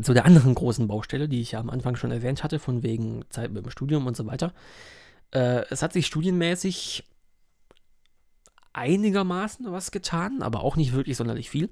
Zu 0.00 0.14
der 0.14 0.24
anderen 0.24 0.54
großen 0.54 0.88
Baustelle, 0.88 1.28
die 1.28 1.40
ich 1.40 1.52
ja 1.52 1.60
am 1.60 1.68
Anfang 1.68 1.96
schon 1.96 2.12
erwähnt 2.12 2.42
hatte, 2.42 2.58
von 2.58 2.82
wegen 2.82 3.24
Zeit 3.28 3.52
mit 3.52 3.64
dem 3.64 3.70
Studium 3.70 4.06
und 4.06 4.16
so 4.16 4.26
weiter. 4.26 4.54
Äh, 5.32 5.64
es 5.70 5.82
hat 5.82 5.92
sich 5.92 6.06
studienmäßig 6.06 7.04
einigermaßen 8.72 9.70
was 9.70 9.90
getan, 9.90 10.42
aber 10.42 10.62
auch 10.62 10.76
nicht 10.76 10.92
wirklich 10.92 11.16
sonderlich 11.16 11.50
viel. 11.50 11.68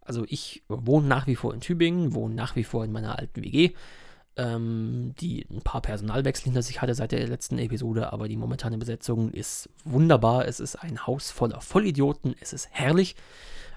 Also 0.00 0.24
ich 0.28 0.62
wohne 0.68 1.06
nach 1.06 1.26
wie 1.26 1.36
vor 1.36 1.54
in 1.54 1.60
Tübingen, 1.60 2.14
wohne 2.14 2.34
nach 2.34 2.56
wie 2.56 2.64
vor 2.64 2.84
in 2.84 2.92
meiner 2.92 3.18
alten 3.18 3.42
WG, 3.42 3.72
ähm, 4.36 5.14
die 5.18 5.46
ein 5.50 5.62
paar 5.62 5.80
Personalwechsel 5.80 6.44
hinter 6.44 6.62
sich 6.62 6.82
hatte 6.82 6.94
seit 6.94 7.12
der 7.12 7.26
letzten 7.26 7.58
Episode, 7.58 8.12
aber 8.12 8.28
die 8.28 8.36
momentane 8.36 8.78
Besetzung 8.78 9.30
ist 9.30 9.70
wunderbar. 9.84 10.46
Es 10.46 10.60
ist 10.60 10.76
ein 10.76 11.06
Haus 11.06 11.30
voller 11.30 11.60
Vollidioten, 11.60 12.34
es 12.40 12.52
ist 12.52 12.68
herrlich. 12.70 13.16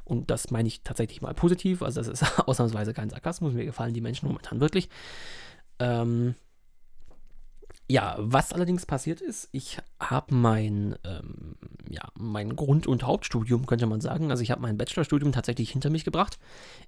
Und 0.03 0.31
das 0.31 0.51
meine 0.51 0.67
ich 0.67 0.83
tatsächlich 0.83 1.21
mal 1.21 1.33
positiv. 1.33 1.81
Also 1.81 2.01
das 2.01 2.07
ist 2.07 2.39
ausnahmsweise 2.47 2.93
kein 2.93 3.09
Sarkasmus. 3.09 3.53
Mir 3.53 3.65
gefallen 3.65 3.93
die 3.93 4.01
Menschen 4.01 4.27
momentan 4.27 4.61
wirklich. 4.61 4.89
Ähm, 5.79 6.35
ja, 7.89 8.15
was 8.17 8.51
allerdings 8.51 8.85
passiert 8.85 9.21
ist, 9.21 9.47
ich 9.53 9.77
habe 9.99 10.35
mein, 10.35 10.95
ähm, 11.05 11.55
ja, 11.89 12.03
mein 12.15 12.55
Grund- 12.55 12.85
und 12.85 13.03
Hauptstudium, 13.03 13.65
könnte 13.65 13.85
man 13.85 14.01
sagen. 14.01 14.29
Also 14.29 14.43
ich 14.43 14.51
habe 14.51 14.61
mein 14.61 14.77
Bachelorstudium 14.77 15.31
tatsächlich 15.31 15.71
hinter 15.71 15.89
mich 15.89 16.03
gebracht. 16.03 16.37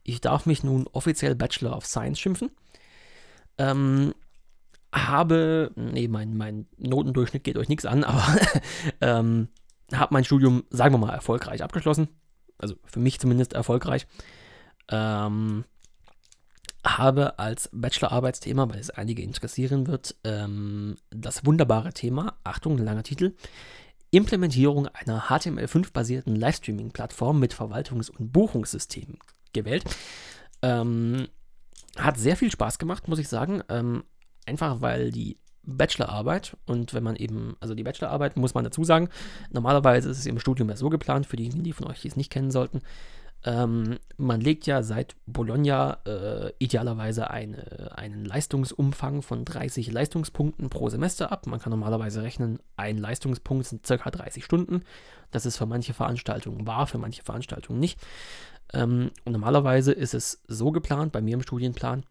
Ich 0.03 0.19
darf 0.19 0.45
mich 0.45 0.63
nun 0.63 0.87
offiziell 0.91 1.35
Bachelor 1.35 1.77
of 1.77 1.85
Science 1.85 2.19
schimpfen. 2.19 2.51
Ähm, 3.57 4.13
habe, 4.93 5.71
nee, 5.75 6.09
mein, 6.09 6.35
mein 6.35 6.67
Notendurchschnitt 6.77 7.43
geht 7.45 7.57
euch 7.57 7.69
nichts 7.69 7.85
an, 7.85 8.03
aber 8.03 8.25
ähm, 9.01 9.47
habe 9.93 10.13
mein 10.13 10.25
Studium, 10.25 10.63
sagen 10.69 10.93
wir 10.93 10.99
mal, 10.99 11.13
erfolgreich 11.13 11.63
abgeschlossen. 11.63 12.09
Also 12.57 12.75
für 12.83 12.99
mich 12.99 13.19
zumindest 13.19 13.53
erfolgreich. 13.53 14.05
Ähm, 14.89 15.63
habe 16.85 17.37
als 17.39 17.69
Bachelorarbeitsthema, 17.73 18.69
weil 18.69 18.79
es 18.79 18.89
einige 18.89 19.21
interessieren 19.21 19.87
wird, 19.87 20.15
ähm, 20.23 20.97
das 21.09 21.45
wunderbare 21.45 21.93
Thema, 21.93 22.37
Achtung, 22.43 22.77
langer 22.77 23.03
Titel, 23.03 23.35
Implementierung 24.11 24.87
einer 24.87 25.23
HTML5-basierten 25.23 26.35
Livestreaming-Plattform 26.35 27.39
mit 27.39 27.53
Verwaltungs- 27.53 28.09
und 28.09 28.31
Buchungssystem 28.31 29.17
gewählt. 29.53 29.83
Ähm, 30.61 31.27
hat 31.97 32.17
sehr 32.17 32.37
viel 32.37 32.51
Spaß 32.51 32.79
gemacht, 32.79 33.07
muss 33.07 33.19
ich 33.19 33.27
sagen. 33.27 33.61
Ähm, 33.69 34.03
einfach 34.45 34.81
weil 34.81 35.11
die 35.11 35.37
Bachelorarbeit 35.63 36.57
und 36.65 36.93
wenn 36.93 37.03
man 37.03 37.15
eben, 37.15 37.55
also 37.59 37.75
die 37.75 37.83
Bachelorarbeit 37.83 38.37
muss 38.37 38.53
man 38.53 38.63
dazu 38.63 38.83
sagen, 38.83 39.09
normalerweise 39.51 40.09
ist 40.09 40.17
es 40.17 40.25
im 40.25 40.39
Studium 40.39 40.69
ja 40.69 40.75
so 40.75 40.89
geplant, 40.89 41.27
für 41.27 41.35
diejenigen, 41.35 41.63
die 41.63 41.73
von 41.73 41.87
euch, 41.87 42.01
die 42.01 42.07
es 42.07 42.15
nicht 42.15 42.31
kennen 42.31 42.49
sollten, 42.49 42.81
ähm, 43.45 43.99
man 44.17 44.41
legt 44.41 44.65
ja 44.65 44.83
seit 44.83 45.15
Bologna 45.25 45.99
äh, 46.05 46.51
idealerweise 46.59 47.29
eine, 47.29 47.91
einen 47.95 48.25
Leistungsumfang 48.25 49.21
von 49.21 49.45
30 49.45 49.91
Leistungspunkten 49.91 50.69
pro 50.69 50.89
Semester 50.89 51.31
ab. 51.31 51.47
Man 51.47 51.59
kann 51.59 51.71
normalerweise 51.71 52.21
rechnen, 52.21 52.59
ein 52.75 52.97
Leistungspunkt 52.97 53.65
sind 53.65 53.87
circa 53.87 54.11
30 54.11 54.43
Stunden. 54.43 54.83
Das 55.31 55.45
ist 55.45 55.57
für 55.57 55.65
manche 55.65 55.93
Veranstaltungen 55.93 56.67
wahr, 56.67 56.85
für 56.85 56.97
manche 56.97 57.23
Veranstaltungen 57.23 57.79
nicht. 57.79 57.99
Ähm, 58.73 59.11
und 59.23 59.31
normalerweise 59.31 59.93
ist 59.93 60.13
es 60.13 60.41
so 60.47 60.71
geplant, 60.71 61.13
bei 61.13 61.21
mir 61.21 61.35
im 61.35 61.41
Studienplan, 61.41 62.05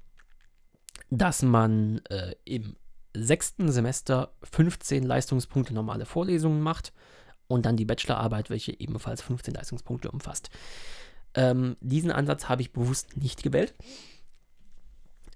dass 1.11 1.43
man 1.43 2.01
äh, 2.09 2.35
im 2.45 2.77
sechsten 3.15 3.71
Semester 3.71 4.33
15 4.45 5.03
Leistungspunkte 5.03 5.75
normale 5.75 6.07
Vorlesungen 6.07 6.63
macht 6.63 6.93
und 7.49 7.67
dann 7.67 7.77
die 7.77 7.85
Bachelorarbeit, 7.85 8.51
welche 8.51 8.79
ebenfalls 8.79 9.21
15 9.23 9.55
Leistungspunkte 9.55 10.11
umfasst. 10.11 10.51
Ähm, 11.39 11.77
diesen 11.81 12.11
Ansatz 12.11 12.49
habe 12.49 12.63
ich 12.63 12.73
bewusst 12.73 13.17
nicht 13.17 13.45
gewählt, 13.45 13.73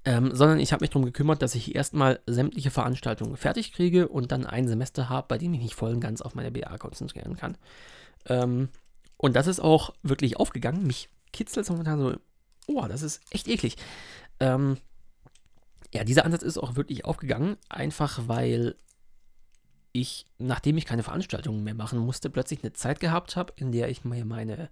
ähm, 0.04 0.34
sondern 0.34 0.58
ich 0.58 0.72
habe 0.72 0.82
mich 0.82 0.90
darum 0.90 1.04
gekümmert, 1.04 1.42
dass 1.42 1.54
ich 1.54 1.76
erstmal 1.76 2.18
sämtliche 2.26 2.72
Veranstaltungen 2.72 3.36
fertig 3.36 3.72
kriege 3.72 4.08
und 4.08 4.32
dann 4.32 4.44
ein 4.44 4.66
Semester 4.66 5.08
habe, 5.08 5.28
bei 5.28 5.38
dem 5.38 5.54
ich 5.54 5.60
mich 5.60 5.76
voll 5.76 5.92
und 5.92 6.00
ganz 6.00 6.20
auf 6.20 6.34
meine 6.34 6.50
BA 6.50 6.76
konzentrieren 6.76 7.36
kann. 7.36 7.56
Ähm, 8.26 8.68
und 9.16 9.36
das 9.36 9.46
ist 9.46 9.60
auch 9.60 9.94
wirklich 10.02 10.38
aufgegangen. 10.38 10.84
Mich 10.84 11.08
kitzelt 11.32 11.66
es 11.66 11.70
momentan 11.70 12.00
so, 12.00 12.16
oh, 12.66 12.84
das 12.88 13.02
ist 13.02 13.20
echt 13.30 13.46
eklig. 13.46 13.76
Ähm, 14.40 14.78
ja, 15.94 16.02
dieser 16.02 16.24
Ansatz 16.24 16.42
ist 16.42 16.58
auch 16.58 16.74
wirklich 16.74 17.04
aufgegangen, 17.04 17.56
einfach 17.68 18.22
weil 18.26 18.74
ich, 19.92 20.26
nachdem 20.38 20.78
ich 20.78 20.86
keine 20.86 21.04
Veranstaltungen 21.04 21.62
mehr 21.62 21.74
machen 21.74 22.00
musste, 22.00 22.28
plötzlich 22.28 22.64
eine 22.64 22.72
Zeit 22.72 22.98
gehabt 22.98 23.36
habe, 23.36 23.52
in 23.54 23.70
der 23.70 23.88
ich 23.88 24.04
mir 24.04 24.24
meine 24.24 24.68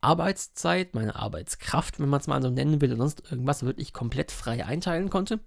Arbeitszeit, 0.00 0.94
meine 0.94 1.16
Arbeitskraft, 1.16 2.00
wenn 2.00 2.08
man 2.08 2.20
es 2.20 2.26
mal 2.26 2.42
so 2.42 2.50
nennen 2.50 2.80
will, 2.80 2.92
und 2.92 2.98
sonst 2.98 3.30
irgendwas 3.30 3.64
wirklich 3.64 3.92
komplett 3.92 4.30
frei 4.30 4.64
einteilen 4.64 5.10
konnte. 5.10 5.40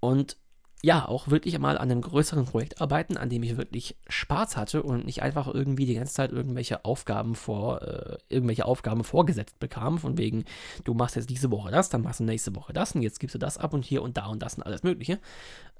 Und 0.00 0.36
ja, 0.84 1.08
auch 1.08 1.28
wirklich 1.28 1.58
mal 1.58 1.78
an 1.78 1.90
einem 1.90 2.02
größeren 2.02 2.44
Projekt 2.44 2.82
arbeiten, 2.82 3.16
an 3.16 3.30
dem 3.30 3.42
ich 3.42 3.56
wirklich 3.56 3.96
Spaß 4.06 4.58
hatte 4.58 4.82
und 4.82 5.06
nicht 5.06 5.22
einfach 5.22 5.48
irgendwie 5.48 5.86
die 5.86 5.94
ganze 5.94 6.12
Zeit 6.12 6.30
irgendwelche 6.30 6.84
Aufgaben 6.84 7.34
vor, 7.34 7.80
äh, 7.80 8.18
irgendwelche 8.28 8.66
Aufgaben 8.66 9.02
vorgesetzt 9.02 9.58
bekam, 9.58 9.96
von 9.96 10.18
wegen, 10.18 10.44
du 10.84 10.92
machst 10.92 11.16
jetzt 11.16 11.30
diese 11.30 11.50
Woche 11.50 11.70
das, 11.70 11.88
dann 11.88 12.02
machst 12.02 12.20
du 12.20 12.24
nächste 12.24 12.54
Woche 12.54 12.74
das 12.74 12.94
und 12.94 13.00
jetzt 13.00 13.18
gibst 13.18 13.34
du 13.34 13.38
das 13.38 13.56
ab 13.56 13.72
und 13.72 13.82
hier 13.82 14.02
und 14.02 14.18
da 14.18 14.26
und 14.26 14.42
das 14.42 14.56
und 14.56 14.62
alles 14.62 14.82
Mögliche. 14.82 15.20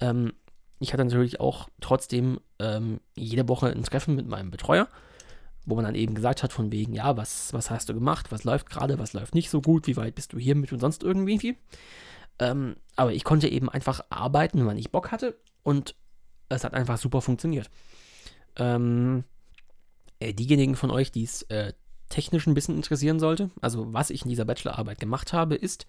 Ähm, 0.01 0.33
ich 0.81 0.95
hatte 0.95 1.05
natürlich 1.05 1.39
auch 1.39 1.69
trotzdem 1.83 2.41
ähm, 2.59 3.01
jede 3.15 3.47
Woche 3.47 3.67
ein 3.67 3.83
Treffen 3.83 4.15
mit 4.15 4.27
meinem 4.27 4.51
Betreuer, 4.51 4.89
wo 5.67 5.75
man 5.75 5.85
dann 5.85 5.95
eben 5.95 6.15
gesagt 6.15 6.43
hat, 6.43 6.53
von 6.53 6.73
wegen, 6.73 6.95
ja, 6.95 7.17
was, 7.17 7.53
was 7.53 7.71
hast 7.71 7.89
du 7.89 7.95
gemacht, 7.95 8.31
was 8.31 8.45
läuft 8.45 8.69
gerade, 8.69 8.99
was 8.99 9.13
läuft 9.13 9.35
nicht 9.35 9.51
so 9.51 9.61
gut, 9.61 9.87
wie 9.87 9.97
weit 9.97 10.15
bist 10.15 10.33
du 10.33 10.39
hier 10.39 10.55
mit 10.55 10.73
und 10.73 10.81
sonst 10.81 11.03
irgendwie. 11.03 11.57
Ähm, 12.39 12.77
aber 12.97 13.13
ich 13.13 13.25
konnte 13.25 13.49
eben 13.49 13.69
einfach 13.69 14.01
arbeiten, 14.11 14.67
wann 14.67 14.77
ich 14.77 14.91
Bock 14.91 15.11
hatte 15.13 15.39
und 15.63 15.95
es 16.49 16.65
hat 16.65 16.75
einfach 16.75 16.99
super 16.99 17.21
funktioniert. 17.21 17.71
Ähm, 18.57 19.25
äh, 20.21 20.35
diejenigen 20.35 20.77
von 20.77 20.91
euch, 20.91 21.13
die 21.13 21.25
es 21.25 21.43
äh, 21.43 21.73
technisch 22.09 22.47
ein 22.47 22.55
bisschen 22.55 22.77
interessieren 22.77 23.19
sollte, 23.19 23.51
also 23.61 23.93
was 23.93 24.11
ich 24.11 24.23
in 24.23 24.29
dieser 24.29 24.45
Bachelorarbeit 24.45 25.01
gemacht 25.01 25.33
habe, 25.33 25.55
ist, 25.55 25.87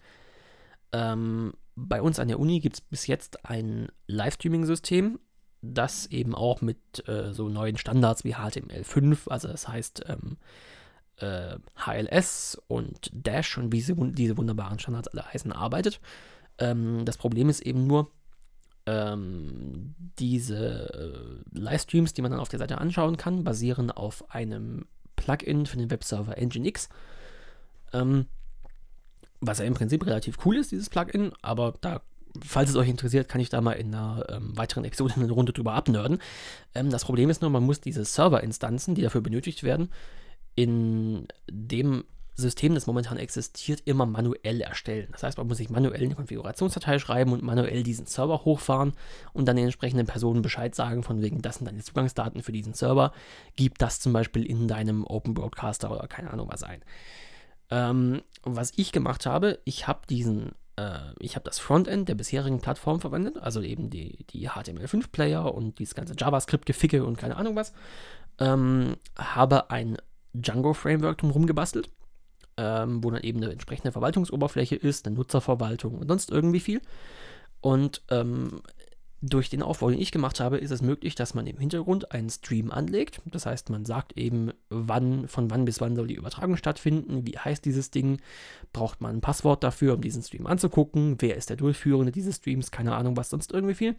ähm, 0.92 1.52
bei 1.74 2.00
uns 2.00 2.18
an 2.18 2.28
der 2.28 2.40
Uni 2.40 2.60
gibt 2.60 2.76
es 2.76 2.80
bis 2.80 3.06
jetzt 3.06 3.44
ein 3.44 3.88
Livestreaming-System, 4.06 5.18
das 5.62 6.06
eben 6.06 6.34
auch 6.34 6.60
mit 6.60 7.06
äh, 7.08 7.32
so 7.32 7.48
neuen 7.48 7.76
Standards 7.76 8.24
wie 8.24 8.34
HTML5, 8.34 9.28
also 9.28 9.48
das 9.48 9.68
heißt 9.68 10.04
ähm, 10.08 10.36
äh, 11.16 11.56
HLS 11.76 12.60
und 12.68 13.10
Dash 13.12 13.58
und 13.58 13.72
wie 13.72 13.80
sie, 13.80 13.94
diese 14.12 14.36
wunderbaren 14.36 14.78
Standards 14.78 15.08
alle 15.08 15.24
heißen, 15.32 15.52
arbeitet. 15.52 16.00
Ähm, 16.58 17.04
das 17.04 17.16
Problem 17.16 17.48
ist 17.48 17.60
eben 17.60 17.86
nur, 17.86 18.10
ähm, 18.86 19.94
diese 20.18 21.42
äh, 21.54 21.58
Livestreams, 21.58 22.14
die 22.14 22.22
man 22.22 22.30
dann 22.30 22.40
auf 22.40 22.48
der 22.48 22.60
Seite 22.60 22.78
anschauen 22.78 23.16
kann, 23.16 23.44
basieren 23.44 23.90
auf 23.90 24.30
einem 24.30 24.86
Plugin 25.16 25.66
für 25.66 25.76
den 25.76 25.90
Webserver 25.90 26.36
Nginx. 26.40 26.88
Ähm, 27.92 28.26
was 29.40 29.58
ja 29.58 29.64
im 29.64 29.74
Prinzip 29.74 30.06
relativ 30.06 30.38
cool 30.44 30.56
ist, 30.56 30.70
dieses 30.70 30.88
Plugin, 30.88 31.32
aber 31.42 31.74
da, 31.80 32.00
falls 32.44 32.70
es 32.70 32.76
euch 32.76 32.88
interessiert, 32.88 33.28
kann 33.28 33.40
ich 33.40 33.48
da 33.48 33.60
mal 33.60 33.72
in 33.72 33.94
einer 33.94 34.24
ähm, 34.28 34.56
weiteren 34.56 34.84
Episode 34.84 35.14
eine 35.16 35.30
Runde 35.30 35.52
drüber 35.52 35.74
abnörden. 35.74 36.18
Ähm, 36.74 36.90
das 36.90 37.04
Problem 37.04 37.30
ist 37.30 37.42
nur, 37.42 37.50
man 37.50 37.62
muss 37.62 37.80
diese 37.80 38.04
Serverinstanzen, 38.04 38.94
die 38.94 39.02
dafür 39.02 39.20
benötigt 39.20 39.62
werden, 39.62 39.90
in 40.54 41.28
dem 41.50 42.04
System, 42.38 42.74
das 42.74 42.86
momentan 42.86 43.16
existiert, 43.16 43.82
immer 43.86 44.04
manuell 44.04 44.60
erstellen. 44.60 45.08
Das 45.12 45.22
heißt, 45.22 45.38
man 45.38 45.46
muss 45.46 45.56
sich 45.56 45.70
manuell 45.70 46.02
eine 46.02 46.14
Konfigurationsdatei 46.14 46.98
schreiben 46.98 47.32
und 47.32 47.42
manuell 47.42 47.82
diesen 47.82 48.06
Server 48.06 48.44
hochfahren 48.44 48.92
und 49.32 49.46
dann 49.46 49.56
den 49.56 49.64
entsprechenden 49.64 50.06
Personen 50.06 50.42
Bescheid 50.42 50.74
sagen, 50.74 51.02
von 51.02 51.22
wegen, 51.22 51.40
das 51.40 51.56
sind 51.56 51.66
deine 51.66 51.82
Zugangsdaten 51.82 52.42
für 52.42 52.52
diesen 52.52 52.74
Server. 52.74 53.12
Gib 53.56 53.78
das 53.78 54.00
zum 54.00 54.12
Beispiel 54.12 54.44
in 54.44 54.68
deinem 54.68 55.04
Open 55.04 55.32
Broadcaster 55.32 55.90
oder 55.90 56.06
keine 56.08 56.30
Ahnung 56.30 56.48
was 56.50 56.62
ein. 56.62 56.82
Ähm, 57.70 58.20
was 58.42 58.72
ich 58.76 58.92
gemacht 58.92 59.24
habe, 59.24 59.58
ich 59.64 59.88
habe 59.88 60.00
diesen, 60.08 60.52
ich 61.18 61.36
habe 61.36 61.44
das 61.44 61.58
Frontend 61.58 62.08
der 62.08 62.14
bisherigen 62.14 62.60
Plattform 62.60 63.00
verwendet, 63.00 63.38
also 63.38 63.62
eben 63.62 63.88
die, 63.88 64.26
die 64.30 64.50
HTML5-Player 64.50 65.54
und 65.54 65.78
dieses 65.78 65.94
ganze 65.94 66.14
JavaScript-Geficke 66.18 67.04
und 67.04 67.16
keine 67.16 67.36
Ahnung 67.36 67.56
was. 67.56 67.72
Ähm, 68.38 68.96
habe 69.18 69.70
ein 69.70 69.96
Django-Framework 70.34 71.18
drumherum 71.18 71.46
gebastelt 71.46 71.88
ähm, 72.56 73.02
wo 73.04 73.10
dann 73.10 73.22
eben 73.22 73.42
eine 73.42 73.52
entsprechende 73.52 73.92
Verwaltungsoberfläche 73.92 74.76
ist, 74.76 75.06
eine 75.06 75.16
Nutzerverwaltung 75.16 75.98
und 75.98 76.08
sonst 76.08 76.30
irgendwie 76.30 76.60
viel. 76.60 76.80
Und 77.60 78.02
ähm, 78.10 78.62
durch 79.22 79.48
den 79.48 79.62
Aufbau, 79.62 79.90
den 79.90 80.00
ich 80.00 80.12
gemacht 80.12 80.40
habe, 80.40 80.58
ist 80.58 80.70
es 80.70 80.82
möglich, 80.82 81.14
dass 81.14 81.34
man 81.34 81.46
im 81.46 81.58
Hintergrund 81.58 82.12
einen 82.12 82.28
Stream 82.28 82.70
anlegt. 82.70 83.22
Das 83.24 83.46
heißt, 83.46 83.70
man 83.70 83.84
sagt 83.84 84.16
eben, 84.16 84.52
wann, 84.68 85.26
von 85.26 85.50
wann 85.50 85.64
bis 85.64 85.80
wann 85.80 85.96
soll 85.96 86.06
die 86.06 86.16
Übertragung 86.16 86.56
stattfinden, 86.56 87.26
wie 87.26 87.38
heißt 87.38 87.64
dieses 87.64 87.90
Ding, 87.90 88.20
braucht 88.72 89.00
man 89.00 89.16
ein 89.16 89.20
Passwort 89.20 89.64
dafür, 89.64 89.94
um 89.94 90.02
diesen 90.02 90.22
Stream 90.22 90.46
anzugucken, 90.46 91.16
wer 91.20 91.36
ist 91.36 91.48
der 91.48 91.56
Durchführende 91.56 92.12
dieses 92.12 92.36
Streams, 92.36 92.70
keine 92.70 92.94
Ahnung, 92.94 93.16
was 93.16 93.30
sonst 93.30 93.52
irgendwie 93.52 93.74
viel. 93.74 93.96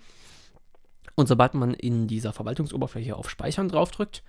Und 1.15 1.27
sobald 1.27 1.55
man 1.55 1.73
in 1.73 2.07
dieser 2.07 2.31
Verwaltungsoberfläche 2.31 3.15
auf 3.15 3.29
Speichern 3.29 3.69
draufdrückt, 3.69 4.23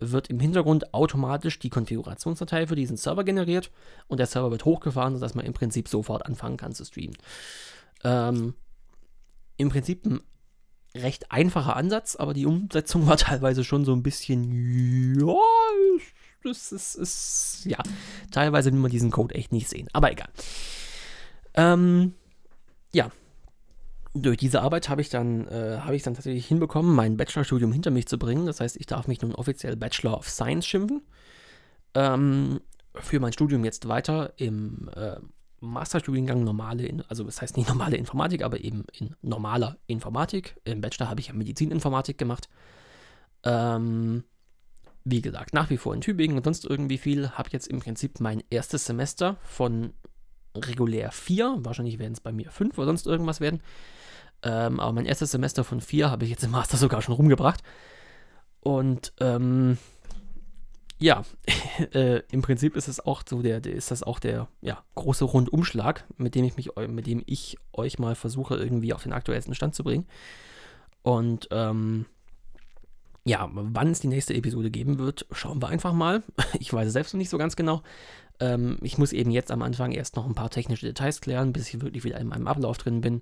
wird 0.00 0.28
im 0.28 0.40
Hintergrund 0.40 0.94
automatisch 0.94 1.58
die 1.58 1.70
Konfigurationsdatei 1.70 2.66
für 2.66 2.76
diesen 2.76 2.96
Server 2.96 3.24
generiert 3.24 3.70
und 4.08 4.18
der 4.18 4.26
Server 4.26 4.50
wird 4.50 4.64
hochgefahren, 4.64 5.14
sodass 5.14 5.34
man 5.34 5.44
im 5.44 5.52
Prinzip 5.52 5.88
sofort 5.88 6.26
anfangen 6.26 6.56
kann 6.56 6.72
zu 6.72 6.84
streamen. 6.84 7.16
Ähm, 8.02 8.54
Im 9.56 9.68
Prinzip 9.68 10.04
ein 10.06 10.20
recht 10.96 11.32
einfacher 11.32 11.76
Ansatz, 11.76 12.16
aber 12.16 12.34
die 12.34 12.46
Umsetzung 12.46 13.06
war 13.06 13.16
teilweise 13.16 13.64
schon 13.64 13.84
so 13.84 13.92
ein 13.92 14.02
bisschen, 14.02 15.18
ja, 15.20 15.34
das 16.42 16.72
ist, 16.72 16.94
ist 16.94 17.62
ja, 17.64 17.78
teilweise 18.30 18.72
will 18.72 18.78
man 18.78 18.90
diesen 18.90 19.10
Code 19.10 19.34
echt 19.34 19.52
nicht 19.52 19.68
sehen, 19.68 19.88
aber 19.92 20.12
egal. 20.12 20.28
Ähm, 21.54 22.14
ja, 22.92 23.10
durch 24.14 24.36
diese 24.36 24.62
Arbeit 24.62 24.88
habe 24.88 25.00
ich 25.00 25.08
dann, 25.08 25.48
äh, 25.48 25.78
habe 25.80 25.96
ich 25.96 26.02
dann 26.02 26.14
tatsächlich 26.14 26.46
hinbekommen, 26.46 26.94
mein 26.94 27.16
Bachelorstudium 27.16 27.72
hinter 27.72 27.90
mich 27.90 28.06
zu 28.06 28.18
bringen. 28.18 28.46
Das 28.46 28.60
heißt, 28.60 28.76
ich 28.76 28.86
darf 28.86 29.08
mich 29.08 29.20
nun 29.20 29.34
offiziell 29.34 29.76
Bachelor 29.76 30.16
of 30.16 30.28
Science 30.28 30.66
schimpfen. 30.66 31.02
Ähm, 31.94 32.60
für 32.94 33.18
mein 33.18 33.32
Studium 33.32 33.64
jetzt 33.64 33.88
weiter 33.88 34.32
im 34.36 34.88
äh, 34.94 35.16
Masterstudiengang 35.64 36.44
normale, 36.44 37.04
also 37.08 37.24
das 37.24 37.42
heißt 37.42 37.56
nicht 37.56 37.68
normale 37.68 37.96
Informatik, 37.96 38.42
aber 38.42 38.60
eben 38.60 38.84
in 38.92 39.14
normaler 39.22 39.76
Informatik. 39.86 40.56
Im 40.64 40.80
Bachelor 40.80 41.08
habe 41.08 41.20
ich 41.20 41.28
ja 41.28 41.34
Medizininformatik 41.34 42.18
gemacht. 42.18 42.48
Ähm, 43.42 44.24
wie 45.04 45.20
gesagt, 45.20 45.52
nach 45.52 45.68
wie 45.70 45.76
vor 45.76 45.94
in 45.94 46.00
Tübingen 46.00 46.36
und 46.36 46.44
sonst 46.44 46.64
irgendwie 46.64 46.98
viel. 46.98 47.30
Habe 47.30 47.50
jetzt 47.52 47.66
im 47.68 47.80
Prinzip 47.80 48.20
mein 48.20 48.42
erstes 48.50 48.86
Semester 48.86 49.36
von 49.42 49.92
regulär 50.56 51.10
vier, 51.10 51.56
wahrscheinlich 51.58 51.98
werden 51.98 52.12
es 52.12 52.20
bei 52.20 52.32
mir 52.32 52.50
fünf 52.50 52.78
oder 52.78 52.86
sonst 52.86 53.06
irgendwas 53.06 53.40
werden, 53.40 53.60
ähm, 54.42 54.78
aber 54.78 54.92
mein 54.92 55.06
erstes 55.06 55.32
Semester 55.32 55.64
von 55.64 55.80
vier 55.80 56.10
habe 56.10 56.24
ich 56.24 56.30
jetzt 56.30 56.44
im 56.44 56.52
Master 56.52 56.76
sogar 56.76 57.02
schon 57.02 57.14
rumgebracht. 57.14 57.62
Und 58.60 59.12
ähm, 59.20 59.78
ja, 60.98 61.24
äh, 61.94 62.22
im 62.30 62.42
Prinzip 62.42 62.76
ist 62.76 62.88
es 62.88 63.00
auch 63.00 63.22
so 63.28 63.42
der, 63.42 63.64
ist 63.64 63.90
das 63.90 64.02
auch 64.02 64.18
der 64.18 64.48
ja, 64.60 64.82
große 64.94 65.24
Rundumschlag, 65.24 66.04
mit 66.16 66.34
dem 66.34 66.44
ich 66.44 66.56
mich, 66.56 66.70
mit 66.88 67.06
dem 67.06 67.22
ich 67.26 67.58
euch 67.72 67.98
mal 67.98 68.14
versuche, 68.14 68.56
irgendwie 68.56 68.92
auf 68.92 69.02
den 69.02 69.12
aktuellsten 69.12 69.54
Stand 69.54 69.74
zu 69.74 69.84
bringen. 69.84 70.06
Und 71.02 71.48
ähm, 71.50 72.06
ja, 73.24 73.48
wann 73.52 73.90
es 73.90 74.00
die 74.00 74.08
nächste 74.08 74.34
Episode 74.34 74.70
geben 74.70 74.98
wird, 74.98 75.26
schauen 75.32 75.60
wir 75.62 75.68
einfach 75.68 75.92
mal. 75.92 76.22
Ich 76.58 76.72
weiß 76.72 76.92
selbst 76.92 77.14
noch 77.14 77.18
nicht 77.18 77.30
so 77.30 77.38
ganz 77.38 77.56
genau. 77.56 77.82
Ähm, 78.40 78.78
ich 78.82 78.98
muss 78.98 79.12
eben 79.12 79.30
jetzt 79.30 79.50
am 79.50 79.62
Anfang 79.62 79.92
erst 79.92 80.16
noch 80.16 80.26
ein 80.26 80.34
paar 80.34 80.50
technische 80.50 80.86
Details 80.86 81.20
klären, 81.20 81.52
bis 81.52 81.68
ich 81.68 81.80
wirklich 81.80 82.04
wieder 82.04 82.18
in 82.18 82.28
meinem 82.28 82.46
Ablauf 82.46 82.78
drin 82.78 83.00
bin. 83.00 83.20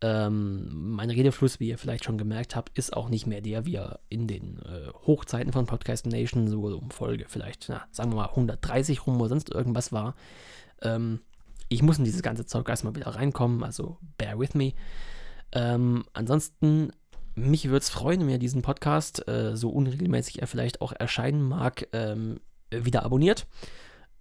Ähm, 0.00 0.68
mein 0.94 1.10
Redefluss, 1.10 1.58
wie 1.58 1.68
ihr 1.68 1.78
vielleicht 1.78 2.04
schon 2.04 2.18
gemerkt 2.18 2.54
habt, 2.54 2.78
ist 2.78 2.96
auch 2.96 3.08
nicht 3.08 3.26
mehr 3.26 3.40
der, 3.40 3.66
wie 3.66 3.74
er 3.74 3.98
in 4.08 4.28
den 4.28 4.58
äh, 4.60 4.92
Hochzeiten 5.06 5.52
von 5.52 5.66
Podcast 5.66 6.06
Nation, 6.06 6.46
so 6.46 6.62
um 6.66 6.90
Folge 6.90 7.24
vielleicht, 7.28 7.66
na, 7.68 7.84
sagen 7.90 8.12
wir 8.12 8.16
mal 8.16 8.28
130 8.28 9.06
rum 9.06 9.20
oder 9.20 9.30
sonst 9.30 9.50
irgendwas 9.50 9.90
war. 9.90 10.14
Ähm, 10.82 11.20
ich 11.68 11.82
muss 11.82 11.98
in 11.98 12.04
dieses 12.04 12.22
ganze 12.22 12.46
Zeug 12.46 12.68
erstmal 12.68 12.94
wieder 12.94 13.08
reinkommen, 13.08 13.64
also 13.64 13.98
bear 14.16 14.38
with 14.38 14.54
me. 14.54 14.72
Ähm, 15.50 16.04
ansonsten, 16.12 16.92
mich 17.34 17.66
würde 17.66 17.78
es 17.78 17.88
freuen, 17.88 18.20
wenn 18.20 18.30
ihr 18.30 18.38
diesen 18.38 18.62
Podcast, 18.62 19.26
äh, 19.26 19.56
so 19.56 19.70
unregelmäßig 19.70 20.40
er 20.40 20.46
vielleicht 20.46 20.80
auch 20.80 20.92
erscheinen 20.92 21.42
mag, 21.42 21.88
ähm, 21.92 22.40
wieder 22.70 23.02
abonniert. 23.04 23.46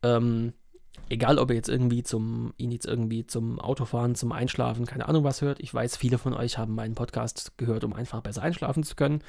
Ähm, 0.02 0.54
egal 1.10 1.40
ob 1.40 1.50
ihr 1.50 1.56
jetzt 1.56 1.70
irgendwie 1.70 2.04
zum, 2.04 2.54
ihn 2.58 2.72
jetzt 2.72 2.86
irgendwie 2.86 3.26
zum 3.26 3.60
Autofahren, 3.60 4.16
zum 4.16 4.32
Einschlafen, 4.32 4.86
keine 4.86 5.08
Ahnung 5.08 5.24
was 5.24 5.42
hört. 5.42 5.60
Ich 5.60 5.74
weiß, 5.74 5.98
viele 5.98 6.18
von 6.18 6.34
euch 6.34 6.58
haben 6.58 6.76
meinen 6.76 6.96
Podcast 6.96 7.58
gehört, 7.58 7.84
um 7.84 7.94
einfach 7.94 8.22
besser 8.22 8.44
einschlafen 8.44 8.84
zu 8.84 8.96
können. 8.96 9.22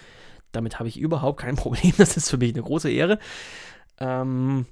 Damit 0.52 0.78
habe 0.78 0.88
ich 0.88 0.98
überhaupt 0.98 1.40
kein 1.40 1.56
Problem. 1.56 1.92
Das 1.96 2.16
ist 2.16 2.30
für 2.30 2.38
mich 2.38 2.54
eine 2.54 2.62
große 2.62 2.90
Ehre. 2.90 3.18
Ähm, 3.98 4.66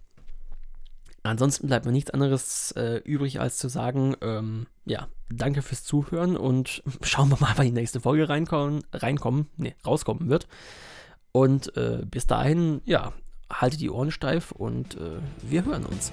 ansonsten 1.23 1.67
bleibt 1.67 1.87
mir 1.87 1.93
nichts 1.93 2.11
anderes 2.11 2.73
äh, 2.73 2.99
übrig, 3.05 3.41
als 3.41 3.59
zu 3.59 3.69
sagen, 3.69 4.17
ähm, 4.21 4.67
ja, 4.85 5.09
danke 5.29 5.63
fürs 5.63 5.85
Zuhören 5.85 6.37
und 6.37 6.83
schauen 7.03 7.31
wir 7.31 7.39
mal, 7.41 7.53
wann 7.57 7.67
die 7.67 7.73
nächste 7.73 8.01
Folge 8.01 8.29
reinkommen, 8.29 8.83
reinkommen, 8.93 9.49
nee, 9.57 9.75
rauskommen 9.85 10.29
wird. 10.29 10.49
Und 11.33 11.77
äh, 11.77 12.03
bis 12.07 12.27
dahin, 12.27 12.81
ja, 12.85 13.13
haltet 13.53 13.81
die 13.81 13.91
Ohren 13.91 14.11
steif 14.11 14.53
und 14.53 14.97
äh, 14.97 15.19
wir 15.43 15.65
hören 15.65 15.85
uns. 15.85 16.13